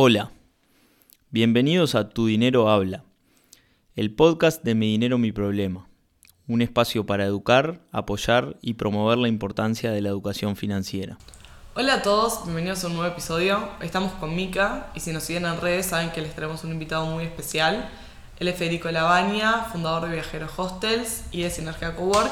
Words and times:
Hola, 0.00 0.30
bienvenidos 1.30 1.96
a 1.96 2.10
Tu 2.10 2.26
Dinero 2.26 2.70
Habla, 2.70 3.02
el 3.96 4.14
podcast 4.14 4.62
de 4.62 4.76
Mi 4.76 4.92
Dinero 4.92 5.18
Mi 5.18 5.32
Problema, 5.32 5.88
un 6.46 6.62
espacio 6.62 7.04
para 7.04 7.24
educar, 7.24 7.80
apoyar 7.90 8.58
y 8.62 8.74
promover 8.74 9.18
la 9.18 9.26
importancia 9.26 9.90
de 9.90 10.00
la 10.00 10.10
educación 10.10 10.54
financiera. 10.54 11.18
Hola 11.74 11.94
a 11.94 12.02
todos, 12.02 12.44
bienvenidos 12.44 12.84
a 12.84 12.86
un 12.86 12.94
nuevo 12.94 13.10
episodio. 13.10 13.70
Estamos 13.80 14.12
con 14.12 14.36
Mika 14.36 14.92
y 14.94 15.00
si 15.00 15.12
nos 15.12 15.24
siguen 15.24 15.46
en 15.46 15.60
redes 15.60 15.86
saben 15.86 16.12
que 16.12 16.22
les 16.22 16.32
traemos 16.32 16.62
un 16.62 16.70
invitado 16.70 17.04
muy 17.06 17.24
especial. 17.24 17.90
Él 18.38 18.46
es 18.46 18.56
Federico 18.56 18.88
Labaña, 18.92 19.64
fundador 19.64 20.04
de 20.04 20.14
Viajeros 20.14 20.52
Hostels 20.56 21.24
y 21.32 21.42
de 21.42 21.50
Sinergia 21.50 21.96
Cowork 21.96 22.30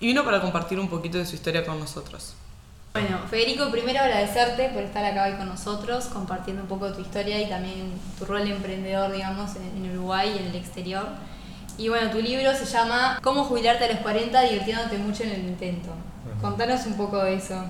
y 0.00 0.06
vino 0.08 0.24
para 0.24 0.40
compartir 0.40 0.80
un 0.80 0.88
poquito 0.88 1.18
de 1.18 1.26
su 1.26 1.36
historia 1.36 1.64
con 1.64 1.78
nosotros. 1.78 2.34
Bueno, 2.94 3.18
Federico, 3.28 3.72
primero 3.72 3.98
agradecerte 3.98 4.68
por 4.68 4.84
estar 4.84 5.04
acá 5.04 5.24
hoy 5.24 5.32
con 5.32 5.48
nosotros, 5.48 6.04
compartiendo 6.04 6.62
un 6.62 6.68
poco 6.68 6.92
tu 6.92 7.00
historia 7.00 7.42
y 7.42 7.48
también 7.48 7.90
tu 8.16 8.24
rol 8.24 8.44
de 8.44 8.54
emprendedor, 8.54 9.10
digamos, 9.10 9.50
en, 9.56 9.90
Uruguay 9.90 10.32
y 10.32 10.38
en 10.38 10.50
el 10.50 10.54
exterior. 10.54 11.04
Y 11.76 11.88
bueno, 11.88 12.08
tu 12.12 12.22
libro 12.22 12.54
se 12.54 12.64
llama 12.64 13.18
Cómo 13.20 13.42
jubilarte 13.42 13.86
a 13.86 13.92
los 13.94 14.00
40 14.00 14.40
divirtiéndote 14.42 14.98
mucho 14.98 15.24
en 15.24 15.30
el 15.30 15.40
intento. 15.40 15.88
Contanos 16.40 16.86
un 16.86 16.96
poco 16.96 17.18
de 17.24 17.34
eso. 17.34 17.64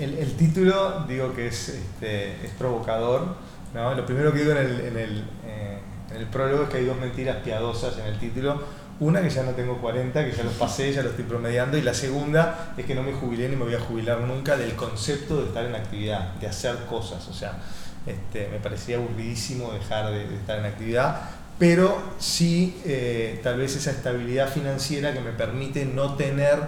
El, 0.00 0.34
título, 0.38 1.04
digo 1.06 1.34
que 1.34 1.48
es, 1.48 1.68
este, 1.68 2.46
es 2.46 2.50
provocador. 2.52 3.36
¿no? 3.74 3.94
Lo 3.94 4.06
primero 4.06 4.32
que 4.32 4.38
digo 4.38 4.52
en 4.52 4.56
el, 4.56 4.80
en, 4.80 4.96
el, 4.96 5.24
eh, 5.44 5.80
en 6.10 6.16
el 6.16 6.26
prólogo 6.26 6.64
es 6.64 6.68
que 6.68 6.78
hay 6.78 6.84
dos 6.84 6.98
mentiras 6.98 7.36
piadosas 7.44 7.98
en 7.98 8.06
el 8.06 8.18
título 8.18 8.60
una, 8.98 9.20
que 9.20 9.28
ya 9.28 9.42
no 9.42 9.50
tengo 9.50 9.78
40, 9.78 10.24
que 10.24 10.32
ya 10.32 10.42
los 10.42 10.54
pasé, 10.54 10.90
ya 10.92 11.02
los 11.02 11.10
estoy 11.10 11.26
promediando. 11.26 11.76
Y 11.76 11.82
la 11.82 11.92
segunda 11.92 12.72
es 12.76 12.86
que 12.86 12.94
no 12.94 13.02
me 13.02 13.12
jubilé 13.12 13.48
ni 13.48 13.56
me 13.56 13.64
voy 13.64 13.74
a 13.74 13.80
jubilar 13.80 14.20
nunca 14.20 14.56
del 14.56 14.74
concepto 14.74 15.38
de 15.38 15.48
estar 15.48 15.66
en 15.66 15.74
actividad, 15.74 16.34
de 16.34 16.46
hacer 16.46 16.76
cosas. 16.88 17.28
O 17.28 17.34
sea, 17.34 17.58
este, 18.06 18.48
me 18.48 18.58
parecía 18.58 18.96
aburridísimo 18.96 19.72
dejar 19.72 20.12
de, 20.12 20.34
estar 20.34 20.58
en 20.58 20.64
actividad, 20.64 21.20
pero 21.58 21.98
sí 22.18 22.80
eh, 22.86 23.40
tal 23.42 23.58
vez 23.58 23.76
esa 23.76 23.90
estabilidad 23.90 24.48
financiera 24.48 25.12
que 25.12 25.20
me 25.20 25.32
permite 25.32 25.84
no 25.84 26.14
tener 26.14 26.58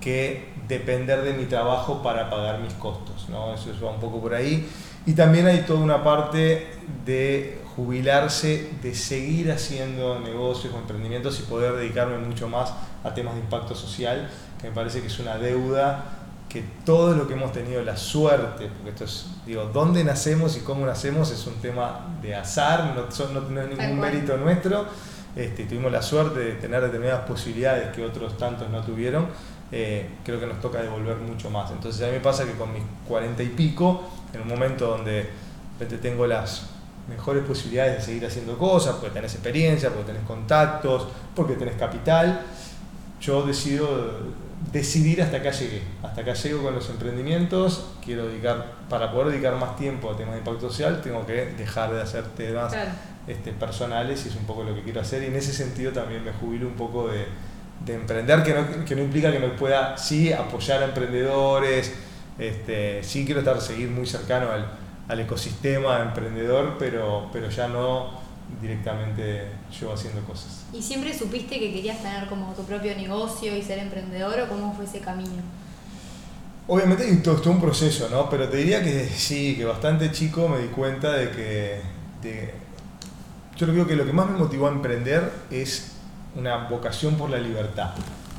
que 0.00 0.50
depender 0.66 1.22
de 1.22 1.34
mi 1.34 1.44
trabajo 1.44 2.02
para 2.02 2.30
pagar 2.30 2.58
mis 2.60 2.72
costos. 2.74 3.28
¿no? 3.28 3.54
Eso 3.54 3.70
va 3.84 3.92
un 3.92 4.00
poco 4.00 4.20
por 4.20 4.34
ahí. 4.34 4.68
Y 5.06 5.12
también 5.12 5.46
hay 5.46 5.60
toda 5.60 5.80
una 5.80 6.02
parte 6.02 6.66
de 7.06 7.59
jubilarse, 7.76 8.70
de 8.82 8.94
seguir 8.94 9.50
haciendo 9.52 10.20
negocios 10.20 10.74
o 10.74 10.78
emprendimientos 10.78 11.38
y 11.40 11.42
poder 11.44 11.74
dedicarme 11.74 12.18
mucho 12.18 12.48
más 12.48 12.72
a 13.04 13.14
temas 13.14 13.34
de 13.34 13.40
impacto 13.40 13.74
social, 13.74 14.30
que 14.60 14.68
me 14.68 14.74
parece 14.74 15.00
que 15.00 15.06
es 15.06 15.18
una 15.18 15.38
deuda 15.38 16.16
que 16.48 16.64
todo 16.84 17.14
lo 17.14 17.28
que 17.28 17.34
hemos 17.34 17.52
tenido 17.52 17.80
la 17.82 17.96
suerte, 17.96 18.68
porque 18.76 18.90
esto 18.90 19.04
es, 19.04 19.26
digo, 19.46 19.70
dónde 19.72 20.02
nacemos 20.02 20.56
y 20.56 20.60
cómo 20.60 20.84
nacemos 20.84 21.30
es 21.30 21.46
un 21.46 21.54
tema 21.54 22.16
de 22.20 22.34
azar, 22.34 22.86
no, 22.96 23.02
no, 23.02 23.60
es 23.60 23.68
ningún 23.68 24.00
mérito 24.00 24.36
nuestro, 24.36 24.84
este, 25.36 25.64
tuvimos 25.64 25.92
la 25.92 26.02
suerte 26.02 26.40
de 26.40 26.52
tener 26.54 26.82
determinadas 26.82 27.24
posibilidades 27.24 27.94
que 27.94 28.04
otros 28.04 28.36
tantos 28.36 28.68
no 28.68 28.82
tuvieron, 28.82 29.28
eh, 29.70 30.10
creo 30.24 30.40
que 30.40 30.46
nos 30.46 30.60
toca 30.60 30.82
devolver 30.82 31.18
mucho 31.18 31.50
más. 31.50 31.70
Entonces 31.70 32.02
a 32.02 32.06
mí 32.06 32.14
me 32.14 32.20
pasa 32.20 32.44
que 32.44 32.54
con 32.54 32.72
mis 32.72 32.82
cuarenta 33.06 33.44
y 33.44 33.50
pico, 33.50 34.10
en 34.34 34.40
un 34.40 34.48
momento 34.48 34.88
donde 34.88 35.30
tengo 36.02 36.26
las 36.26 36.66
mejores 37.10 37.44
posibilidades 37.44 37.98
de 37.98 38.02
seguir 38.02 38.26
haciendo 38.26 38.56
cosas, 38.56 38.94
porque 38.94 39.10
tenés 39.10 39.34
experiencia, 39.34 39.90
porque 39.90 40.12
tenés 40.12 40.26
contactos, 40.26 41.08
porque 41.34 41.54
tenés 41.54 41.74
capital, 41.74 42.40
yo 43.20 43.42
decido 43.42 44.40
decidir 44.72 45.20
hasta 45.22 45.38
acá 45.38 45.50
llegué. 45.50 45.82
Hasta 46.02 46.20
acá 46.20 46.34
llego 46.34 46.62
con 46.62 46.74
los 46.74 46.88
emprendimientos, 46.88 47.92
quiero 48.04 48.28
dedicar, 48.28 48.74
para 48.88 49.10
poder 49.12 49.32
dedicar 49.32 49.56
más 49.56 49.76
tiempo 49.76 50.10
a 50.10 50.16
temas 50.16 50.34
de 50.34 50.38
impacto 50.38 50.70
social, 50.70 51.00
tengo 51.02 51.26
que 51.26 51.46
dejar 51.56 51.92
de 51.92 52.02
hacer 52.02 52.24
temas 52.36 52.72
este, 53.26 53.52
personales 53.52 54.24
y 54.24 54.28
es 54.28 54.36
un 54.36 54.44
poco 54.44 54.62
lo 54.64 54.74
que 54.74 54.82
quiero 54.82 55.00
hacer. 55.00 55.22
Y 55.22 55.26
en 55.26 55.36
ese 55.36 55.52
sentido 55.52 55.92
también 55.92 56.24
me 56.24 56.32
jubilo 56.32 56.66
un 56.66 56.74
poco 56.74 57.08
de, 57.08 57.26
de 57.84 57.94
emprender, 57.94 58.42
que 58.42 58.54
no, 58.54 58.84
que 58.84 58.94
no, 58.94 59.02
implica 59.02 59.32
que 59.32 59.40
no 59.40 59.54
pueda, 59.56 59.96
sí, 59.96 60.32
apoyar 60.32 60.82
a 60.82 60.86
emprendedores, 60.86 61.92
este, 62.38 63.02
sí 63.02 63.24
quiero 63.24 63.40
estar, 63.40 63.60
seguir 63.60 63.90
muy 63.90 64.06
cercano 64.06 64.50
al 64.50 64.66
al 65.10 65.18
ecosistema 65.18 66.02
emprendedor, 66.02 66.76
pero, 66.78 67.28
pero 67.32 67.50
ya 67.50 67.66
no 67.66 68.20
directamente 68.62 69.48
yo 69.78 69.92
haciendo 69.92 70.22
cosas. 70.22 70.64
¿Y 70.72 70.80
siempre 70.80 71.16
supiste 71.16 71.58
que 71.58 71.72
querías 71.72 72.00
tener 72.00 72.28
como 72.28 72.52
tu 72.52 72.62
propio 72.62 72.94
negocio 72.94 73.56
y 73.56 73.62
ser 73.62 73.80
emprendedor 73.80 74.40
o 74.40 74.48
cómo 74.48 74.72
fue 74.72 74.84
ese 74.84 75.00
camino? 75.00 75.42
Obviamente 76.68 77.12
todo, 77.16 77.40
todo 77.40 77.54
un 77.54 77.60
proceso, 77.60 78.08
¿no? 78.08 78.30
Pero 78.30 78.48
te 78.48 78.58
diría 78.58 78.84
que 78.84 79.08
sí, 79.08 79.56
que 79.56 79.64
bastante 79.64 80.12
chico 80.12 80.48
me 80.48 80.60
di 80.60 80.68
cuenta 80.68 81.12
de 81.12 81.30
que... 81.30 82.52
yo 83.56 83.66
creo 83.66 83.86
que 83.88 83.96
lo 83.96 84.06
que 84.06 84.12
más 84.12 84.30
me 84.30 84.38
motivó 84.38 84.68
a 84.68 84.70
emprender 84.70 85.28
es 85.50 85.96
una 86.36 86.68
vocación 86.68 87.16
por 87.16 87.30
la 87.30 87.38
libertad, 87.38 87.90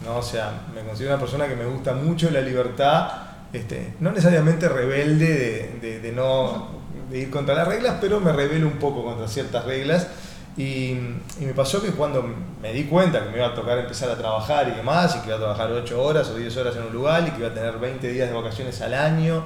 ¿no? 0.06 0.16
O 0.18 0.24
sea, 0.24 0.62
me 0.74 0.82
considero 0.84 1.16
una 1.16 1.20
persona 1.22 1.50
que 1.50 1.58
me 1.58 1.66
gusta 1.66 1.94
mucho 1.94 2.32
la 2.32 2.40
libertad 2.40 3.31
este, 3.54 3.94
no 4.00 4.12
necesariamente 4.12 4.70
rebelde 4.70 6.00
de, 6.02 6.12
no 6.12 6.82
ir 7.12 7.30
contra 7.30 7.54
las 7.54 7.68
reglas, 7.68 7.98
pero 8.00 8.20
me 8.20 8.32
rebelo 8.32 8.68
un 8.68 8.80
poco 8.80 9.04
contra 9.04 9.28
ciertas 9.28 9.66
reglas. 9.66 10.08
Y, 10.58 10.98
me 11.40 11.54
pasó 11.54 11.82
que 11.82 11.92
cuando 11.92 12.24
me 12.62 12.74
di 12.74 12.86
cuenta 12.86 13.24
que 13.24 13.30
me 13.30 13.38
iba 13.38 13.48
a 13.48 13.56
tocar 13.56 13.78
empezar 13.78 14.10
a 14.10 14.18
trabajar 14.18 14.70
y 14.70 14.72
demás, 14.72 15.16
y 15.16 15.20
que 15.20 15.28
iba 15.28 15.36
a 15.36 15.40
trabajar 15.40 15.72
8 15.72 16.02
horas 16.02 16.30
o 16.30 16.36
10 16.36 16.58
horas 16.58 16.76
en 16.76 16.84
un 16.84 16.94
lugar 16.94 17.28
y 17.28 17.32
que 17.32 17.40
iba 17.40 17.50
a 17.50 17.54
tener 17.54 17.78
20 17.78 18.08
días 18.10 18.30
de 18.30 18.36
vacaciones 18.36 18.82
al 18.82 18.94
año, 18.94 19.46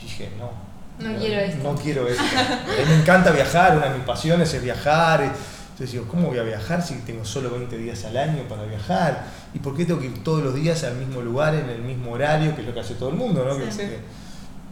dije, 0.00 0.30
no. 0.38 0.68
No, 0.98 1.16
quiero 1.16 1.40
esto. 1.40 1.62
No 1.62 1.76
quiero 1.76 2.08
esto. 2.08 2.22
A 2.22 2.66
mí 2.66 2.88
me 2.88 2.96
encanta 2.96 3.30
viajar, 3.30 3.76
una 3.76 3.86
de 3.88 3.98
mis 3.98 4.04
pasiones 4.04 4.52
es 4.52 4.62
viajar. 4.62 5.32
Entonces 5.78 5.92
digo, 5.92 6.06
¿cómo 6.10 6.26
voy 6.26 6.38
a 6.38 6.42
viajar 6.42 6.82
si 6.82 6.94
tengo 7.02 7.24
solo 7.24 7.50
20 7.50 7.78
días 7.78 8.04
al 8.04 8.16
año 8.16 8.42
para 8.48 8.64
viajar? 8.64 9.26
¿Y 9.54 9.60
por 9.60 9.76
qué 9.76 9.84
tengo 9.84 10.00
que 10.00 10.06
ir 10.06 10.24
todos 10.24 10.42
los 10.42 10.52
días 10.52 10.82
al 10.82 10.96
mismo 10.96 11.20
lugar, 11.20 11.54
en 11.54 11.70
el 11.70 11.82
mismo 11.82 12.10
horario, 12.10 12.52
que 12.56 12.62
es 12.62 12.66
lo 12.66 12.74
que 12.74 12.80
hace 12.80 12.94
todo 12.94 13.10
el 13.10 13.14
mundo? 13.14 13.44
¿no? 13.44 13.56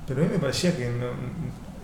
pero 0.04 0.22
a 0.22 0.24
mí 0.24 0.30
me 0.32 0.40
parecía 0.40 0.76
que, 0.76 0.88
no, 0.88 1.06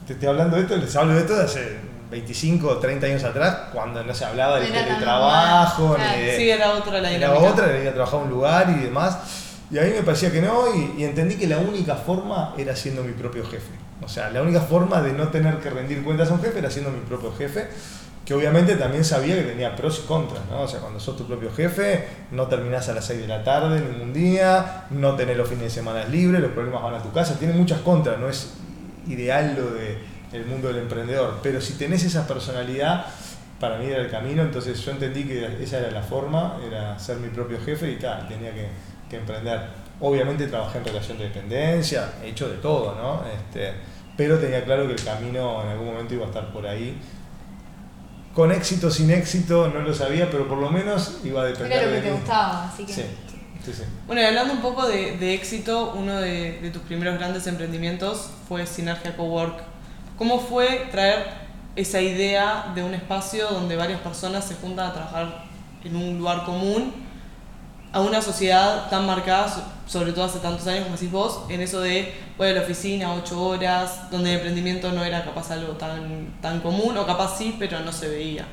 te 0.09 0.15
estoy 0.15 0.29
hablando 0.29 0.57
de 0.57 0.63
esto, 0.63 0.77
les 0.77 0.97
hablo 0.97 1.15
de 1.15 1.21
esto 1.21 1.37
de 1.37 1.45
hace 1.45 1.77
25 2.11 2.67
o 2.67 2.79
30 2.79 3.07
años 3.07 3.23
atrás, 3.23 3.59
cuando 3.73 4.03
no 4.03 4.13
se 4.13 4.25
hablaba 4.25 4.59
del 4.59 4.73
teletrabajo, 4.73 5.97
ni 5.99 6.23
de, 6.25 6.37
Sí, 6.37 6.51
era 6.51 6.73
otra 6.73 7.01
la 7.01 7.13
Era 7.13 7.33
otra, 7.33 7.67
era 7.67 7.81
ir 7.81 7.89
a 7.91 7.95
trabajar 7.95 8.19
a 8.19 8.23
un 8.25 8.31
lugar 8.31 8.77
y 8.77 8.83
demás. 8.83 9.19
Y 9.71 9.79
a 9.79 9.83
mí 9.83 9.91
me 9.91 10.03
parecía 10.03 10.33
que 10.33 10.43
no, 10.43 10.65
y, 10.75 11.01
y, 11.01 11.05
entendí 11.05 11.37
que 11.37 11.47
la 11.47 11.59
única 11.59 11.95
forma 11.95 12.55
era 12.59 12.75
siendo 12.75 13.05
mi 13.05 13.13
propio 13.13 13.45
jefe. 13.45 13.71
O 14.03 14.09
sea, 14.09 14.31
la 14.31 14.43
única 14.43 14.61
forma 14.61 15.01
de 15.01 15.13
no 15.13 15.29
tener 15.29 15.59
que 15.59 15.71
rendir 15.71 16.03
cuentas 16.03 16.29
a 16.29 16.35
un 16.35 16.43
jefe 16.43 16.59
era 16.59 16.71
siendo 16.73 16.91
mi 16.91 16.99
propio 17.03 17.33
jefe 17.33 17.69
que 18.25 18.35
obviamente 18.35 18.77
también 18.77 19.05
sabía 19.05 19.35
que 19.37 19.43
tenía 19.43 19.75
pros 19.75 20.03
y 20.05 20.07
contras, 20.07 20.43
¿no? 20.51 20.63
O 20.63 20.69
sea, 20.69 20.81
cuando 20.81 21.01
sos 21.01 21.17
tu 21.17 21.27
propio 21.27 21.53
jefe, 21.53 22.07
no 22.31 22.47
terminás 22.47 22.89
a 22.89 22.93
las 22.93 23.05
6 23.07 23.23
de 23.23 23.27
la 23.27 23.43
tarde 23.43 23.81
ningún 23.81 24.13
día, 24.13 24.85
no 24.91 25.17
tenés 25.17 25.37
los 25.37 25.49
fines 25.49 25.65
de 25.65 25.71
semana 25.71 26.05
libres, 26.05 26.41
los 26.41 26.53
problemas 26.53 26.83
van 26.83 26.95
a 26.95 27.03
tu 27.03 27.11
casa, 27.13 27.39
tiene 27.39 27.55
muchas 27.55 27.81
contras, 27.81 28.19
no 28.19 28.29
es 28.29 28.55
ideal 29.09 29.57
lo 29.57 29.73
de 29.73 30.13
el 30.33 30.47
mundo 30.47 30.69
del 30.69 30.79
emprendedor, 30.79 31.41
pero 31.43 31.61
si 31.61 31.75
tenés 31.75 32.05
esa 32.05 32.27
personalidad, 32.27 33.07
para 33.61 33.77
mí 33.77 33.87
era 33.87 34.01
el 34.01 34.11
camino, 34.11 34.43
entonces 34.43 34.83
yo 34.83 34.93
entendí 34.93 35.25
que 35.25 35.63
esa 35.63 35.79
era 35.79 35.91
la 35.91 36.03
forma, 36.03 36.59
era 36.67 36.99
ser 36.99 37.19
mi 37.19 37.29
propio 37.29 37.59
jefe 37.61 37.91
y 37.91 37.97
tal, 37.97 38.27
tenía 38.29 38.53
que, 38.53 38.69
que 39.11 39.17
emprender. 39.19 39.61
Obviamente 40.01 40.47
trabajé 40.47 40.79
en 40.79 40.85
relación 40.85 41.19
de 41.19 41.25
dependencia, 41.25 42.15
he 42.25 42.31
hecho 42.31 42.49
de 42.49 42.57
todo, 42.57 42.95
¿no? 42.95 43.23
Este, 43.31 43.75
pero 44.17 44.39
tenía 44.39 44.65
claro 44.65 44.87
que 44.87 44.95
el 44.95 45.05
camino 45.05 45.63
en 45.63 45.69
algún 45.69 45.89
momento 45.89 46.15
iba 46.15 46.25
a 46.25 46.29
estar 46.29 46.51
por 46.51 46.67
ahí 46.67 46.99
con 48.35 48.51
éxito, 48.51 48.91
sin 48.91 49.11
éxito, 49.11 49.69
no 49.69 49.81
lo 49.81 49.95
sabía, 49.95 50.31
pero 50.31 50.49
por 50.49 50.59
lo 50.59 50.71
menos 50.71 51.19
iba 51.25 51.43
a 51.43 51.45
depender 51.47 51.73
Era 51.73 51.87
lo 51.91 51.97
que 51.97 52.09
te 52.09 52.13
gustaba, 52.13 52.69
así 52.69 52.85
que... 52.85 52.93
Sí. 52.93 53.03
Sí, 53.65 53.71
Bueno, 54.09 54.23
y 54.23 54.25
hablando 54.25 54.55
un 54.55 54.61
poco 54.61 54.89
de, 54.89 55.35
éxito, 55.35 55.95
uno 55.97 56.21
de, 56.21 56.69
tus 56.73 56.83
primeros 56.83 57.17
grandes 57.17 57.47
emprendimientos 57.47 58.31
fue 58.49 58.67
Sinergia 58.67 59.17
Cowork. 59.17 59.63
¿Cómo 60.19 60.41
fue 60.41 60.89
traer 60.91 61.27
esa 61.77 62.01
idea 62.01 62.73
de 62.75 62.83
un 62.83 62.93
espacio 62.93 63.49
donde 63.49 63.77
varias 63.77 64.01
personas 64.01 64.45
se 64.47 64.57
juntan 64.57 64.91
a 64.91 64.93
trabajar 64.93 65.45
en 65.85 65.95
un 65.95 66.19
lugar 66.19 66.45
común 66.45 66.93
a 67.93 68.01
una 68.01 68.23
sociedad 68.23 68.89
tan 68.89 69.07
marcada, 69.07 69.55
sobre 69.87 70.13
todo 70.13 70.25
hace 70.25 70.39
tantos 70.39 70.67
años 70.67 70.85
como 70.85 70.97
decís 70.97 71.13
vos, 71.13 71.45
en 71.51 71.61
eso 71.61 71.81
de 71.81 72.13
a 72.39 72.45
la 72.45 72.63
oficina 72.63 73.13
ocho 73.13 73.41
horas, 73.41 74.11
donde 74.11 74.31
el 74.31 74.37
emprendimiento 74.37 74.91
no 74.91 75.05
era 75.05 75.25
capaz 75.25 75.51
algo 75.53 75.75
tan, 75.75 76.35
tan 76.41 76.61
común, 76.61 76.97
o 76.97 77.07
capaz 77.07 77.39
sí, 77.39 77.55
pero 77.59 77.81
no 77.81 77.93
se 77.93 78.09
veía. 78.09 78.47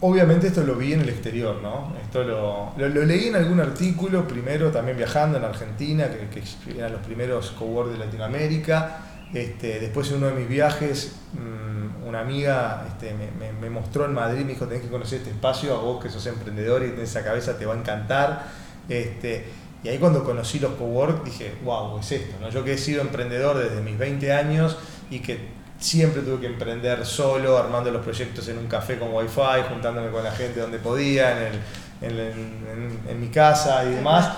Obviamente 0.00 0.48
esto 0.48 0.62
lo 0.62 0.76
vi 0.76 0.92
en 0.92 1.00
el 1.00 1.08
exterior, 1.08 1.56
¿no? 1.62 1.94
Esto 2.02 2.22
lo, 2.22 2.72
lo, 2.76 3.04
leí 3.04 3.28
en 3.28 3.36
algún 3.36 3.60
artículo, 3.60 4.28
primero 4.28 4.70
también 4.70 4.96
viajando 4.98 5.38
en 5.38 5.44
Argentina, 5.44 6.06
que, 6.08 6.40
que 6.40 6.78
eran 6.78 6.92
los 6.92 7.00
primeros 7.00 7.50
cowork 7.52 7.90
de 7.92 7.98
Latinoamérica. 7.98 8.98
Este, 9.36 9.80
después 9.80 10.10
en 10.10 10.16
uno 10.16 10.28
de 10.28 10.32
mis 10.32 10.48
viajes, 10.48 11.12
mm, 11.34 12.08
una 12.08 12.20
amiga 12.20 12.86
este, 12.88 13.14
me, 13.60 13.68
mostró 13.68 14.06
en 14.06 14.14
Madrid, 14.14 14.46
me 14.46 14.54
dijo, 14.54 14.64
tenés 14.64 14.84
que 14.84 14.88
conocer 14.88 15.18
este 15.18 15.30
espacio, 15.30 15.74
a 15.76 15.78
vos 15.78 16.02
que 16.02 16.08
sos 16.08 16.24
emprendedor 16.26 16.82
y 16.82 16.88
tenés 16.92 17.10
esa 17.10 17.22
cabeza 17.22 17.58
te 17.58 17.66
va 17.66 17.74
a 17.74 17.76
encantar. 17.76 18.44
Este, 18.88 19.44
y 19.84 19.88
ahí 19.88 19.98
cuando 19.98 20.24
conocí 20.24 20.58
los 20.58 20.72
cowork 20.72 21.22
dije, 21.22 21.52
wow, 21.64 21.98
es 21.98 22.12
esto, 22.12 22.36
¿no? 22.40 22.48
Yo 22.48 22.64
que 22.64 22.72
he 22.72 22.78
sido 22.78 23.02
emprendedor 23.02 23.58
desde 23.58 23.82
mis 23.82 23.98
20 23.98 24.32
años 24.32 24.78
y 25.10 25.18
que 25.20 25.38
siempre 25.78 26.22
tuve 26.22 26.40
que 26.40 26.46
emprender 26.46 27.04
solo, 27.04 27.58
armando 27.58 27.90
los 27.90 28.02
proyectos 28.02 28.48
en 28.48 28.56
un 28.56 28.68
café 28.68 28.98
con 28.98 29.12
wifi, 29.12 29.68
juntándome 29.68 30.10
con 30.10 30.24
la 30.24 30.32
gente 30.32 30.60
donde 30.60 30.78
podía, 30.78 31.50
en, 32.00 33.20
mi 33.20 33.28
casa 33.28 33.84
y 33.84 33.90
demás. 33.96 34.32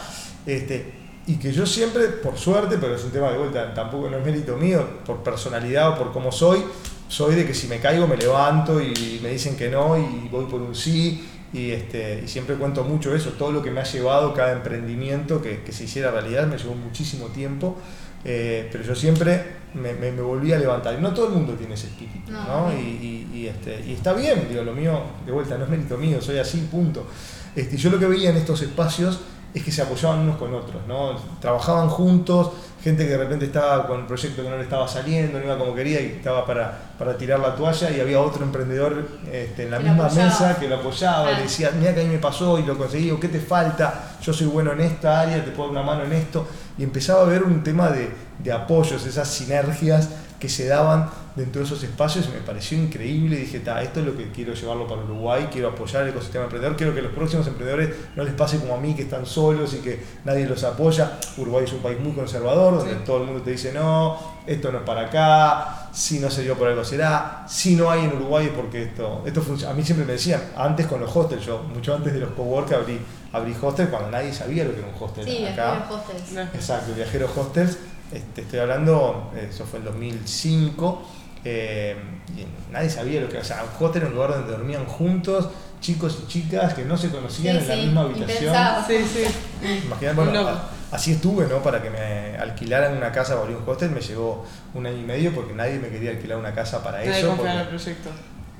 Y 1.28 1.36
que 1.36 1.52
yo 1.52 1.66
siempre, 1.66 2.06
por 2.06 2.38
suerte, 2.38 2.78
pero 2.80 2.94
es 2.94 3.04
un 3.04 3.10
tema 3.10 3.30
de 3.30 3.36
vuelta, 3.36 3.74
tampoco 3.74 4.08
no 4.08 4.16
es 4.16 4.24
mérito 4.24 4.56
mío, 4.56 4.82
por 5.04 5.22
personalidad 5.22 5.90
o 5.90 5.98
por 5.98 6.10
cómo 6.10 6.32
soy, 6.32 6.64
soy 7.06 7.34
de 7.34 7.46
que 7.46 7.52
si 7.52 7.66
me 7.66 7.80
caigo 7.80 8.06
me 8.06 8.16
levanto 8.16 8.80
y 8.80 9.20
me 9.22 9.28
dicen 9.28 9.54
que 9.54 9.68
no 9.68 9.98
y 9.98 10.28
voy 10.30 10.46
por 10.46 10.62
un 10.62 10.74
sí. 10.74 11.28
Y, 11.52 11.70
este, 11.70 12.22
y 12.24 12.28
siempre 12.28 12.56
cuento 12.56 12.82
mucho 12.84 13.14
eso, 13.14 13.30
todo 13.30 13.52
lo 13.52 13.62
que 13.62 13.70
me 13.70 13.80
ha 13.80 13.84
llevado 13.84 14.34
cada 14.34 14.52
emprendimiento 14.52 15.40
que, 15.40 15.62
que 15.62 15.72
se 15.72 15.84
hiciera 15.84 16.10
realidad, 16.10 16.46
me 16.46 16.56
llevó 16.56 16.74
muchísimo 16.74 17.26
tiempo. 17.26 17.76
Eh, 18.24 18.68
pero 18.72 18.84
yo 18.84 18.94
siempre 18.94 19.44
me, 19.74 19.92
me, 19.94 20.10
volví 20.12 20.52
a 20.52 20.58
levantar. 20.58 20.98
Y 20.98 21.02
no 21.02 21.12
todo 21.12 21.28
el 21.28 21.34
mundo 21.34 21.54
tiene 21.54 21.74
ese 21.74 21.88
espíritu, 21.88 22.32
¿no? 22.32 22.72
Y, 22.72 23.28
y, 23.32 23.46
este, 23.46 23.82
y 23.86 23.92
está 23.92 24.12
bien, 24.12 24.46
digo, 24.48 24.62
lo 24.62 24.72
mío, 24.72 25.00
de 25.24 25.32
vuelta, 25.32 25.56
no 25.56 25.64
es 25.64 25.70
mérito 25.70 25.96
mío, 25.96 26.20
soy 26.20 26.38
así, 26.38 26.66
punto. 26.70 27.06
Este, 27.54 27.76
yo 27.76 27.90
lo 27.90 27.98
que 27.98 28.06
veía 28.06 28.30
en 28.30 28.36
estos 28.36 28.62
espacios 28.62 29.20
es 29.54 29.64
que 29.64 29.72
se 29.72 29.82
apoyaban 29.82 30.20
unos 30.20 30.36
con 30.36 30.54
otros, 30.54 30.82
¿no? 30.86 31.16
Trabajaban 31.40 31.88
juntos, 31.88 32.50
gente 32.82 33.04
que 33.04 33.10
de 33.10 33.18
repente 33.18 33.46
estaba 33.46 33.86
con 33.86 34.00
un 34.00 34.06
proyecto 34.06 34.42
que 34.42 34.48
no 34.48 34.56
le 34.56 34.62
estaba 34.62 34.86
saliendo, 34.86 35.38
no 35.38 35.44
iba 35.44 35.58
como 35.58 35.74
quería 35.74 36.00
y 36.00 36.06
estaba 36.06 36.46
para, 36.46 36.78
para 36.98 37.16
tirar 37.16 37.40
la 37.40 37.54
toalla 37.54 37.90
y 37.90 38.00
había 38.00 38.20
otro 38.20 38.44
emprendedor 38.44 39.08
este, 39.32 39.64
en 39.64 39.70
la 39.70 39.78
misma 39.78 40.08
mesa 40.10 40.56
que 40.58 40.68
lo 40.68 40.76
apoyaba, 40.76 41.32
le 41.32 41.42
decía, 41.42 41.72
mira 41.76 41.94
que 41.94 42.02
a 42.02 42.04
mí 42.04 42.10
me 42.10 42.18
pasó 42.18 42.58
y 42.58 42.62
lo 42.62 42.76
conseguí, 42.76 43.10
o 43.10 43.18
qué 43.18 43.28
te 43.28 43.40
falta, 43.40 44.16
yo 44.22 44.32
soy 44.32 44.46
bueno 44.46 44.72
en 44.72 44.80
esta 44.80 45.20
área, 45.20 45.44
te 45.44 45.50
puedo 45.50 45.72
dar 45.72 45.82
una 45.82 45.92
mano 45.94 46.04
en 46.04 46.12
esto. 46.12 46.46
Y 46.76 46.84
empezaba 46.84 47.22
a 47.22 47.24
ver 47.24 47.42
un 47.42 47.62
tema 47.62 47.88
de, 47.88 48.10
de 48.38 48.52
apoyos, 48.52 49.04
esas 49.04 49.28
sinergias 49.28 50.10
que 50.38 50.48
se 50.48 50.66
daban 50.66 51.10
dentro 51.38 51.60
de 51.60 51.66
esos 51.66 51.82
espacios 51.82 52.26
y 52.26 52.34
me 52.34 52.40
pareció 52.40 52.76
increíble. 52.76 53.36
Dije, 53.36 53.58
esto 53.58 54.00
es 54.00 54.06
lo 54.06 54.16
que 54.16 54.30
quiero 54.30 54.52
llevarlo 54.52 54.86
para 54.86 55.02
Uruguay, 55.02 55.48
quiero 55.50 55.68
apoyar 55.68 56.02
el 56.02 56.10
ecosistema 56.10 56.44
emprendedor, 56.44 56.76
quiero 56.76 56.94
que 56.94 57.00
los 57.00 57.12
próximos 57.12 57.46
emprendedores 57.46 57.90
no 58.16 58.24
les 58.24 58.34
pase 58.34 58.58
como 58.58 58.74
a 58.74 58.78
mí, 58.78 58.94
que 58.94 59.02
están 59.02 59.24
solos 59.24 59.72
y 59.74 59.78
que 59.78 60.02
nadie 60.24 60.46
los 60.46 60.64
apoya. 60.64 61.18
Uruguay 61.36 61.64
es 61.64 61.72
un 61.72 61.80
país 61.80 61.98
muy 62.00 62.12
conservador, 62.12 62.78
donde 62.78 62.94
todo 62.96 63.18
el 63.18 63.24
mundo 63.24 63.42
te 63.42 63.52
dice, 63.52 63.72
no, 63.72 64.18
esto 64.46 64.72
no 64.72 64.78
es 64.78 64.84
para 64.84 65.02
acá, 65.06 65.88
si 65.92 66.18
no 66.18 66.30
se 66.30 66.42
dio 66.42 66.56
por 66.56 66.68
algo 66.68 66.84
será, 66.84 67.44
si 67.48 67.76
no 67.76 67.90
hay 67.90 68.04
en 68.04 68.16
Uruguay 68.16 68.52
porque 68.54 68.82
esto, 68.82 69.22
esto 69.24 69.40
funciona. 69.40 69.72
A 69.72 69.76
mí 69.76 69.82
siempre 69.84 70.04
me 70.04 70.12
decían, 70.12 70.42
antes 70.56 70.86
con 70.86 71.00
los 71.00 71.14
hostels, 71.14 71.46
yo 71.46 71.62
mucho 71.62 71.94
antes 71.94 72.12
de 72.12 72.20
los 72.20 72.30
cowork 72.32 72.72
abrí, 72.72 72.98
abrí 73.32 73.54
hostels 73.60 73.88
cuando 73.88 74.10
nadie 74.10 74.32
sabía 74.32 74.64
lo 74.64 74.72
que 74.72 74.80
era 74.80 74.88
un 74.88 75.02
hostel. 75.02 75.24
Sí, 75.24 75.46
acá. 75.46 75.88
hostels. 75.88 76.54
Exacto, 76.54 76.94
viajeros 76.94 77.30
hostels 77.36 77.78
este, 78.12 78.40
estoy 78.40 78.60
hablando, 78.60 79.30
eso 79.36 79.66
fue 79.66 79.80
en 79.80 79.84
2005, 79.84 81.02
eh, 81.44 81.96
y 82.36 82.72
nadie 82.72 82.90
sabía 82.90 83.20
lo 83.20 83.28
que 83.28 83.34
era. 83.34 83.42
O 83.42 83.46
sea, 83.46 83.64
un 83.64 83.84
hostel 83.84 84.02
era 84.02 84.10
un 84.10 84.14
lugar 84.14 84.30
donde 84.30 84.52
dormían 84.52 84.84
juntos 84.86 85.48
chicos 85.80 86.18
y 86.24 86.26
chicas 86.26 86.74
que 86.74 86.84
no 86.84 86.96
se 86.96 87.10
conocían 87.10 87.56
en 87.56 87.68
la 87.68 87.76
misma 87.76 88.00
habitación. 88.02 88.54
Sí, 88.86 89.04
sí. 89.04 90.08
bueno, 90.14 90.58
así 90.90 91.12
estuve, 91.12 91.46
¿no? 91.46 91.62
Para 91.62 91.82
que 91.82 91.90
me 91.90 92.36
alquilaran 92.36 92.96
una 92.96 93.12
casa 93.12 93.34
para 93.34 93.42
abrir 93.42 93.56
un 93.56 93.68
hostel 93.68 93.90
me 93.90 94.00
llevó 94.00 94.44
un 94.74 94.86
año 94.86 94.98
y 94.98 95.04
medio 95.04 95.34
porque 95.34 95.54
nadie 95.54 95.78
me 95.78 95.88
quería 95.88 96.10
alquilar 96.10 96.38
una 96.38 96.54
casa 96.54 96.82
para 96.82 97.02
eso. 97.02 97.36
el 97.44 97.68
proyecto. 97.68 98.10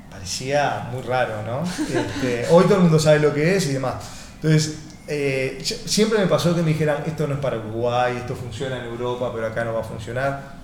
Parecía 0.09 0.89
muy 0.91 1.01
raro, 1.03 1.43
¿no? 1.45 1.63
Este, 1.63 2.47
hoy 2.49 2.63
todo 2.65 2.75
el 2.75 2.81
mundo 2.81 2.99
sabe 2.99 3.19
lo 3.19 3.33
que 3.33 3.55
es 3.55 3.67
y 3.67 3.73
demás. 3.73 3.95
Entonces, 4.35 4.79
eh, 5.07 5.59
siempre 5.63 6.19
me 6.19 6.27
pasó 6.27 6.55
que 6.55 6.61
me 6.61 6.69
dijeran, 6.69 7.03
esto 7.05 7.27
no 7.27 7.35
es 7.35 7.39
para 7.39 7.57
Uruguay, 7.57 8.17
esto 8.17 8.35
funciona 8.35 8.77
en 8.77 8.85
Europa, 8.85 9.31
pero 9.33 9.47
acá 9.47 9.63
no 9.63 9.73
va 9.73 9.81
a 9.81 9.83
funcionar. 9.83 10.59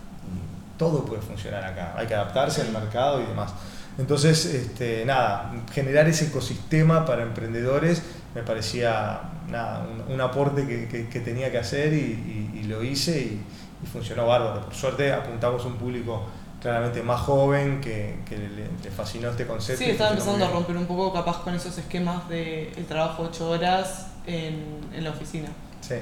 Todo 0.77 1.05
puede 1.05 1.21
funcionar 1.21 1.63
acá, 1.63 1.93
hay 1.97 2.07
que 2.07 2.15
adaptarse 2.15 2.61
al 2.61 2.71
mercado 2.71 3.21
y 3.21 3.25
demás. 3.25 3.53
Entonces, 3.97 4.45
este, 4.45 5.05
nada, 5.05 5.53
generar 5.73 6.07
ese 6.07 6.25
ecosistema 6.25 7.05
para 7.05 7.23
emprendedores 7.23 8.03
me 8.33 8.43
parecía 8.43 9.21
nada, 9.49 9.87
un, 10.09 10.19
aporte 10.19 10.67
que, 10.67 11.19
tenía 11.21 11.49
que 11.51 11.57
hacer 11.57 11.93
y, 11.93 12.63
lo 12.67 12.83
hice 12.83 13.19
y, 13.21 13.41
funcionó 13.91 14.27
bárbaro. 14.27 14.61
Por 14.65 14.73
suerte 14.73 15.13
apuntamos 15.13 15.63
a 15.63 15.67
un 15.67 15.75
público 15.75 16.23
claramente 16.59 17.03
más 17.03 17.21
joven 17.21 17.79
que, 17.79 18.17
le, 18.29 18.91
fascinó 18.91 19.29
este 19.29 19.45
concepto. 19.45 19.83
Sí, 19.83 19.91
estaba 19.91 20.09
empezando 20.09 20.43
a 20.43 20.49
romper 20.49 20.75
un 20.75 20.87
poco 20.87 21.13
capaz 21.13 21.43
con 21.43 21.53
esos 21.53 21.77
esquemas 21.77 22.27
de 22.27 22.71
el 22.75 22.85
trabajo 22.85 23.23
ocho 23.23 23.49
horas 23.49 24.07
en, 24.25 24.81
en 24.93 25.03
la 25.03 25.11
oficina. 25.11 25.47
Sí. 25.87 25.95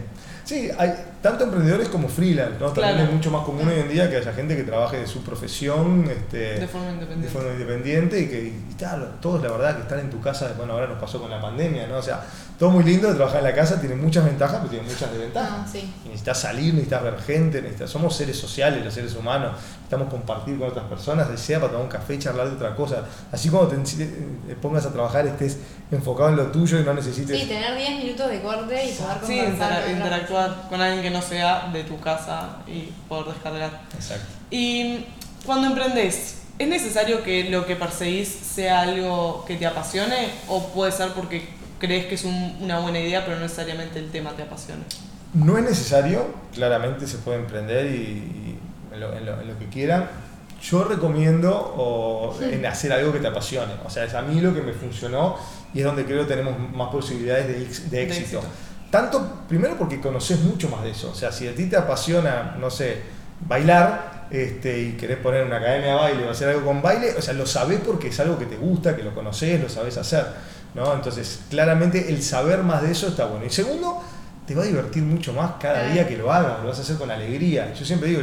sí, 0.45 0.69
hay 0.77 0.93
tanto 1.21 1.43
emprendedores 1.43 1.89
como 1.89 2.07
freelance, 2.07 2.57
¿no? 2.59 2.71
También 2.71 3.07
es 3.07 3.11
mucho 3.11 3.31
más 3.31 3.43
común 3.43 3.67
hoy 3.67 3.79
en 3.79 3.89
día 3.89 4.09
que 4.09 4.17
haya 4.17 4.31
gente 4.33 4.55
que 4.55 4.63
trabaje 4.63 4.97
de 4.97 5.07
su 5.07 5.23
profesión 5.23 6.05
este, 6.09 6.59
de, 6.59 6.67
forma 6.67 6.91
independiente. 6.91 7.27
de 7.27 7.33
forma 7.33 7.51
independiente 7.51 8.19
y 8.21 8.27
que 8.27 8.47
y 8.47 8.75
todos 9.21 9.41
la 9.41 9.51
verdad 9.51 9.75
que 9.75 9.81
están 9.83 9.99
en 9.99 10.09
tu 10.09 10.21
casa, 10.21 10.53
bueno 10.57 10.73
ahora 10.73 10.87
nos 10.87 10.99
pasó 10.99 11.19
con 11.19 11.29
la 11.29 11.41
pandemia, 11.41 11.87
¿no? 11.87 11.97
O 11.97 12.01
sea, 12.01 12.23
todo 12.63 12.71
muy 12.71 12.85
lindo 12.85 13.09
de 13.09 13.15
trabajar 13.15 13.39
en 13.39 13.43
la 13.43 13.53
casa, 13.53 13.77
tiene 13.77 13.95
muchas 13.95 14.23
ventajas, 14.23 14.59
pero 14.59 14.69
tiene 14.69 14.87
muchas 14.87 15.11
desventajas. 15.11 15.51
Ah, 15.51 15.67
sí. 15.69 15.93
necesitas 16.05 16.39
salir, 16.39 16.73
necesitas 16.73 17.03
ver 17.03 17.19
gente, 17.19 17.61
necesitas, 17.61 17.89
somos 17.89 18.15
seres 18.15 18.39
sociales, 18.39 18.85
los 18.85 18.93
seres 18.93 19.13
humanos, 19.17 19.51
necesitamos 19.51 20.07
compartir 20.07 20.57
con 20.57 20.69
otras 20.69 20.85
personas, 20.85 21.27
sea 21.37 21.59
para 21.59 21.73
tomar 21.73 21.87
un 21.87 21.91
café 21.91 22.13
y 22.13 22.19
charlar 22.19 22.47
de 22.47 22.55
otra 22.55 22.73
cosa. 22.73 23.03
Así 23.33 23.49
como 23.49 23.67
te, 23.67 23.75
pongas 24.61 24.85
a 24.85 24.93
trabajar, 24.93 25.27
estés 25.27 25.57
enfocado 25.91 26.29
en 26.29 26.37
lo 26.37 26.45
tuyo 26.53 26.79
y 26.79 26.85
no 26.85 26.93
necesites... 26.93 27.37
Sí, 27.37 27.47
tener 27.47 27.75
10 27.75 27.97
minutos 28.01 28.29
de 28.29 28.41
corte 28.41 28.85
y 28.85 28.93
poder 28.93 29.17
sí, 29.27 29.41
interactuar 29.91 30.69
con 30.69 30.79
alguien 30.79 31.03
que 31.03 31.09
no 31.09 31.21
sea 31.21 31.69
de 31.73 31.83
tu 31.83 31.99
casa 31.99 32.59
y 32.65 32.93
poder 33.09 33.33
descargar. 33.33 33.81
Exacto. 33.93 34.25
Y 34.51 35.05
cuando 35.45 35.67
emprendes, 35.67 36.43
¿es 36.57 36.67
necesario 36.69 37.23
que 37.23 37.49
lo 37.49 37.65
que 37.65 37.75
perseguís 37.75 38.29
sea 38.29 38.83
algo 38.83 39.43
que 39.45 39.57
te 39.57 39.65
apasione 39.65 40.29
o 40.47 40.65
puede 40.69 40.93
ser 40.93 41.09
porque 41.09 41.61
crees 41.83 42.05
que 42.05 42.15
es 42.15 42.23
una 42.23 42.79
buena 42.79 42.99
idea 42.99 43.25
pero 43.25 43.35
no 43.35 43.43
necesariamente 43.43 43.99
el 43.99 44.09
tema 44.09 44.31
te 44.31 44.43
apasione? 44.43 44.83
No 45.33 45.57
es 45.57 45.65
necesario, 45.65 46.27
claramente 46.53 47.07
se 47.07 47.17
puede 47.17 47.39
emprender 47.39 47.87
y, 47.87 48.57
en, 48.93 48.99
lo, 49.49 49.59
que 49.59 49.67
quieran. 49.67 50.07
Yo 50.61 50.85
recomiendo 50.85 51.51
o, 51.51 52.39
en 52.41 52.65
hacer 52.65 52.93
algo 52.93 53.11
que 53.11 53.19
te 53.19 53.27
apasione. 53.27 53.73
O 53.83 53.89
sea, 53.89 54.05
es 54.05 54.13
a 54.13 54.21
mí 54.21 54.39
lo 54.39 54.53
que 54.53 54.61
me 54.61 54.71
funcionó 54.71 55.35
y 55.73 55.79
es 55.79 55.85
donde 55.85 56.05
creo 56.05 56.21
que 56.21 56.35
tenemos 56.35 56.57
más 56.71 56.89
posibilidades 56.89 57.89
de, 57.91 58.03
éxito. 58.03 58.41
Tanto, 58.89 59.41
primero 59.49 59.75
porque 59.77 59.99
conoces 59.99 60.39
mucho 60.39 60.69
más 60.69 60.83
de 60.83 60.91
eso. 60.91 61.11
O 61.11 61.15
sea, 61.15 61.33
si 61.33 61.47
a 61.47 61.55
ti 61.55 61.65
te 61.65 61.75
apasiona, 61.75 62.55
no 62.59 62.69
sé, 62.69 63.01
bailar 63.45 64.27
este, 64.29 64.79
y 64.79 64.91
querés 64.93 65.17
poner 65.17 65.43
una 65.43 65.57
academia 65.57 65.89
de 65.89 65.95
baile 65.95 66.27
o 66.27 66.31
hacer 66.31 66.47
algo 66.47 66.63
con 66.63 66.81
baile, 66.81 67.13
o 67.17 67.21
sea, 67.21 67.33
lo 67.33 67.45
sabés 67.45 67.81
porque 67.85 68.07
es 68.07 68.19
algo 68.19 68.37
que 68.37 68.45
te 68.45 68.55
gusta, 68.55 68.95
que 68.95 69.03
lo 69.03 69.13
conoces, 69.13 69.59
lo 69.59 69.67
sabés 69.67 69.97
hacer. 69.97 70.25
¿No? 70.75 70.93
Entonces, 70.93 71.41
claramente 71.49 72.09
el 72.09 72.21
saber 72.23 72.63
más 72.63 72.81
de 72.81 72.91
eso 72.91 73.07
está 73.07 73.25
bueno. 73.25 73.45
Y 73.45 73.49
segundo, 73.49 74.01
te 74.45 74.55
va 74.55 74.63
a 74.63 74.65
divertir 74.65 75.03
mucho 75.03 75.33
más 75.33 75.53
cada 75.59 75.87
día 75.87 76.07
que 76.07 76.17
lo 76.17 76.31
hagas, 76.31 76.61
lo 76.61 76.69
vas 76.69 76.79
a 76.79 76.81
hacer 76.81 76.97
con 76.97 77.11
alegría. 77.11 77.73
Yo 77.73 77.85
siempre 77.85 78.09
digo, 78.09 78.21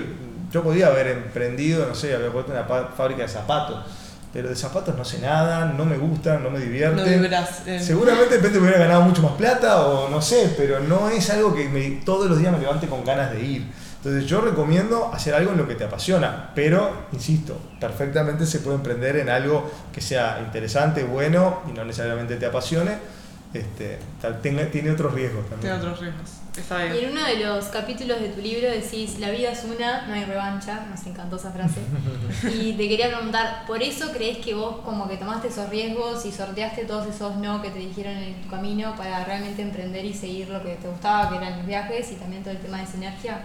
yo 0.53 0.63
podía 0.63 0.89
haber 0.89 1.09
emprendido, 1.09 1.87
no 1.87 1.95
sé, 1.95 2.15
haber 2.15 2.31
puesto 2.31 2.53
una 2.53 2.65
fábrica 2.65 3.23
de 3.23 3.29
zapatos 3.29 3.85
pero 4.33 4.49
de 4.49 4.55
zapatos 4.55 4.97
no 4.97 5.05
sé 5.05 5.19
nada, 5.19 5.65
no 5.77 5.85
me 5.85 5.99
gustan, 5.99 6.43
no 6.43 6.51
me 6.51 6.61
divierten. 6.61 7.21
No 7.21 7.37
eh. 7.67 7.81
Seguramente 7.81 8.37
depende 8.37 8.61
me 8.61 8.69
hubiera 8.69 8.79
ganado 8.79 9.03
mucho 9.03 9.23
más 9.23 9.33
plata 9.33 9.87
o 9.87 10.09
no 10.09 10.23
sé, 10.23 10.55
pero 10.57 10.79
no 10.81 11.09
es 11.09 11.29
algo 11.31 11.53
que 11.53 11.69
me, 11.69 12.03
todos 12.05 12.29
los 12.29 12.39
días 12.39 12.53
me 12.53 12.61
levante 12.61 12.87
con 12.87 13.05
ganas 13.05 13.33
de 13.33 13.43
ir. 13.43 13.67
Entonces 14.03 14.25
yo 14.25 14.41
recomiendo 14.41 15.11
hacer 15.13 15.35
algo 15.35 15.53
en 15.53 15.59
lo 15.59 15.69
que 15.69 15.75
te 15.75 15.85
apasiona, 15.85 16.53
pero, 16.55 17.07
insisto, 17.13 17.61
perfectamente 17.79 18.47
se 18.47 18.61
puede 18.61 18.77
emprender 18.77 19.17
en 19.17 19.29
algo 19.29 19.71
que 19.93 20.01
sea 20.01 20.41
interesante, 20.43 21.05
bueno 21.05 21.61
y 21.69 21.73
no 21.73 21.85
necesariamente 21.85 22.37
te 22.37 22.47
apasione. 22.47 22.93
Este, 23.53 23.99
tiene 24.41 24.91
otros 24.93 25.13
riesgos 25.13 25.43
también. 25.51 25.61
Tiene 25.61 25.77
otros 25.77 26.01
riesgos. 26.01 26.31
Y 26.95 27.05
en 27.05 27.13
uno 27.13 27.25
de 27.25 27.37
los 27.45 27.67
capítulos 27.67 28.21
de 28.21 28.29
tu 28.29 28.41
libro 28.41 28.71
decís, 28.71 29.19
la 29.19 29.31
vida 29.31 29.53
es 29.53 29.65
una, 29.65 30.07
no 30.07 30.15
hay 30.15 30.25
revancha, 30.25 30.87
nos 30.89 31.05
encantó 31.07 31.37
esa 31.37 31.51
frase. 31.51 31.81
y 32.55 32.73
te 32.73 32.89
quería 32.89 33.09
preguntar, 33.09 33.65
¿por 33.67 33.83
eso 33.83 34.13
crees 34.13 34.39
que 34.39 34.55
vos 34.55 34.77
como 34.85 35.09
que 35.09 35.17
tomaste 35.17 35.49
esos 35.49 35.69
riesgos 35.69 36.25
y 36.27 36.33
sorteaste 36.33 36.85
todos 36.87 37.07
esos 37.07 37.37
no 37.37 37.61
que 37.61 37.71
te 37.71 37.79
dijeron 37.79 38.17
en 38.17 38.43
tu 38.43 38.49
camino 38.49 38.95
para 38.97 39.25
realmente 39.25 39.63
emprender 39.63 40.05
y 40.05 40.15
seguir 40.15 40.49
lo 40.49 40.63
que 40.63 40.75
te 40.77 40.89
gustaba, 40.89 41.29
que 41.29 41.37
eran 41.37 41.59
los 41.59 41.67
viajes 41.67 42.11
y 42.13 42.17
también 42.17 42.43
todo 42.43 42.53
el 42.53 42.61
tema 42.61 42.79
de 42.79 42.87
sinergia? 42.87 43.43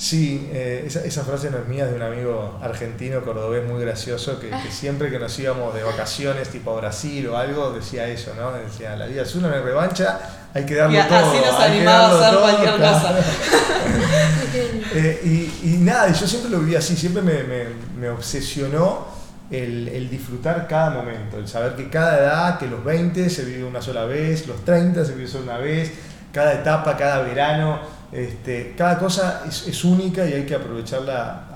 Sí, 0.00 0.48
eh, 0.50 0.84
esa, 0.86 1.00
esa, 1.00 1.24
frase 1.24 1.50
no 1.50 1.58
es 1.58 1.68
mía, 1.68 1.84
es 1.84 1.90
de 1.90 1.96
un 1.96 2.02
amigo 2.02 2.58
argentino, 2.62 3.22
cordobés, 3.22 3.68
muy 3.68 3.82
gracioso, 3.82 4.40
que, 4.40 4.48
que, 4.48 4.70
siempre 4.70 5.10
que 5.10 5.18
nos 5.18 5.38
íbamos 5.38 5.74
de 5.74 5.82
vacaciones, 5.82 6.48
tipo 6.48 6.70
a 6.70 6.80
Brasil 6.80 7.28
o 7.28 7.36
algo, 7.36 7.70
decía 7.72 8.08
eso, 8.08 8.32
¿no? 8.34 8.50
Decía, 8.52 8.96
la 8.96 9.04
vida 9.04 9.24
es 9.24 9.34
una, 9.34 9.48
no 9.48 9.62
revancha, 9.62 10.18
hay 10.54 10.64
que 10.64 10.76
darlo 10.76 10.98
y 10.98 11.02
todo. 11.02 11.18
Así 11.18 11.38
nos 11.44 11.60
animaba 11.60 12.06
a 12.06 12.28
hacer 12.28 12.40
cualquier 12.40 12.76
cosa. 12.78 13.14
eh, 14.94 15.20
y, 15.22 15.68
y, 15.68 15.76
nada, 15.82 16.10
yo 16.10 16.26
siempre 16.26 16.50
lo 16.50 16.60
viví 16.60 16.76
así, 16.76 16.96
siempre 16.96 17.20
me, 17.20 17.42
me, 17.42 17.64
me 17.98 18.08
obsesionó 18.08 19.06
el, 19.50 19.86
el, 19.86 20.08
disfrutar 20.08 20.66
cada 20.66 20.88
momento, 20.88 21.36
el 21.36 21.46
saber 21.46 21.76
que 21.76 21.90
cada 21.90 22.18
edad, 22.18 22.58
que 22.58 22.68
los 22.68 22.82
20 22.82 23.28
se 23.28 23.44
vive 23.44 23.64
una 23.64 23.82
sola 23.82 24.06
vez, 24.06 24.46
los 24.46 24.64
30 24.64 25.04
se 25.04 25.12
vive 25.12 25.28
solo 25.28 25.44
una 25.44 25.58
vez, 25.58 25.92
cada 26.32 26.54
etapa, 26.54 26.96
cada 26.96 27.20
verano 27.20 27.99
este, 28.12 28.74
cada 28.76 28.98
cosa 28.98 29.44
es, 29.46 29.84
única 29.84 30.28
y 30.28 30.32
hay 30.32 30.46
que 30.46 30.54
aprovecharla 30.54 31.48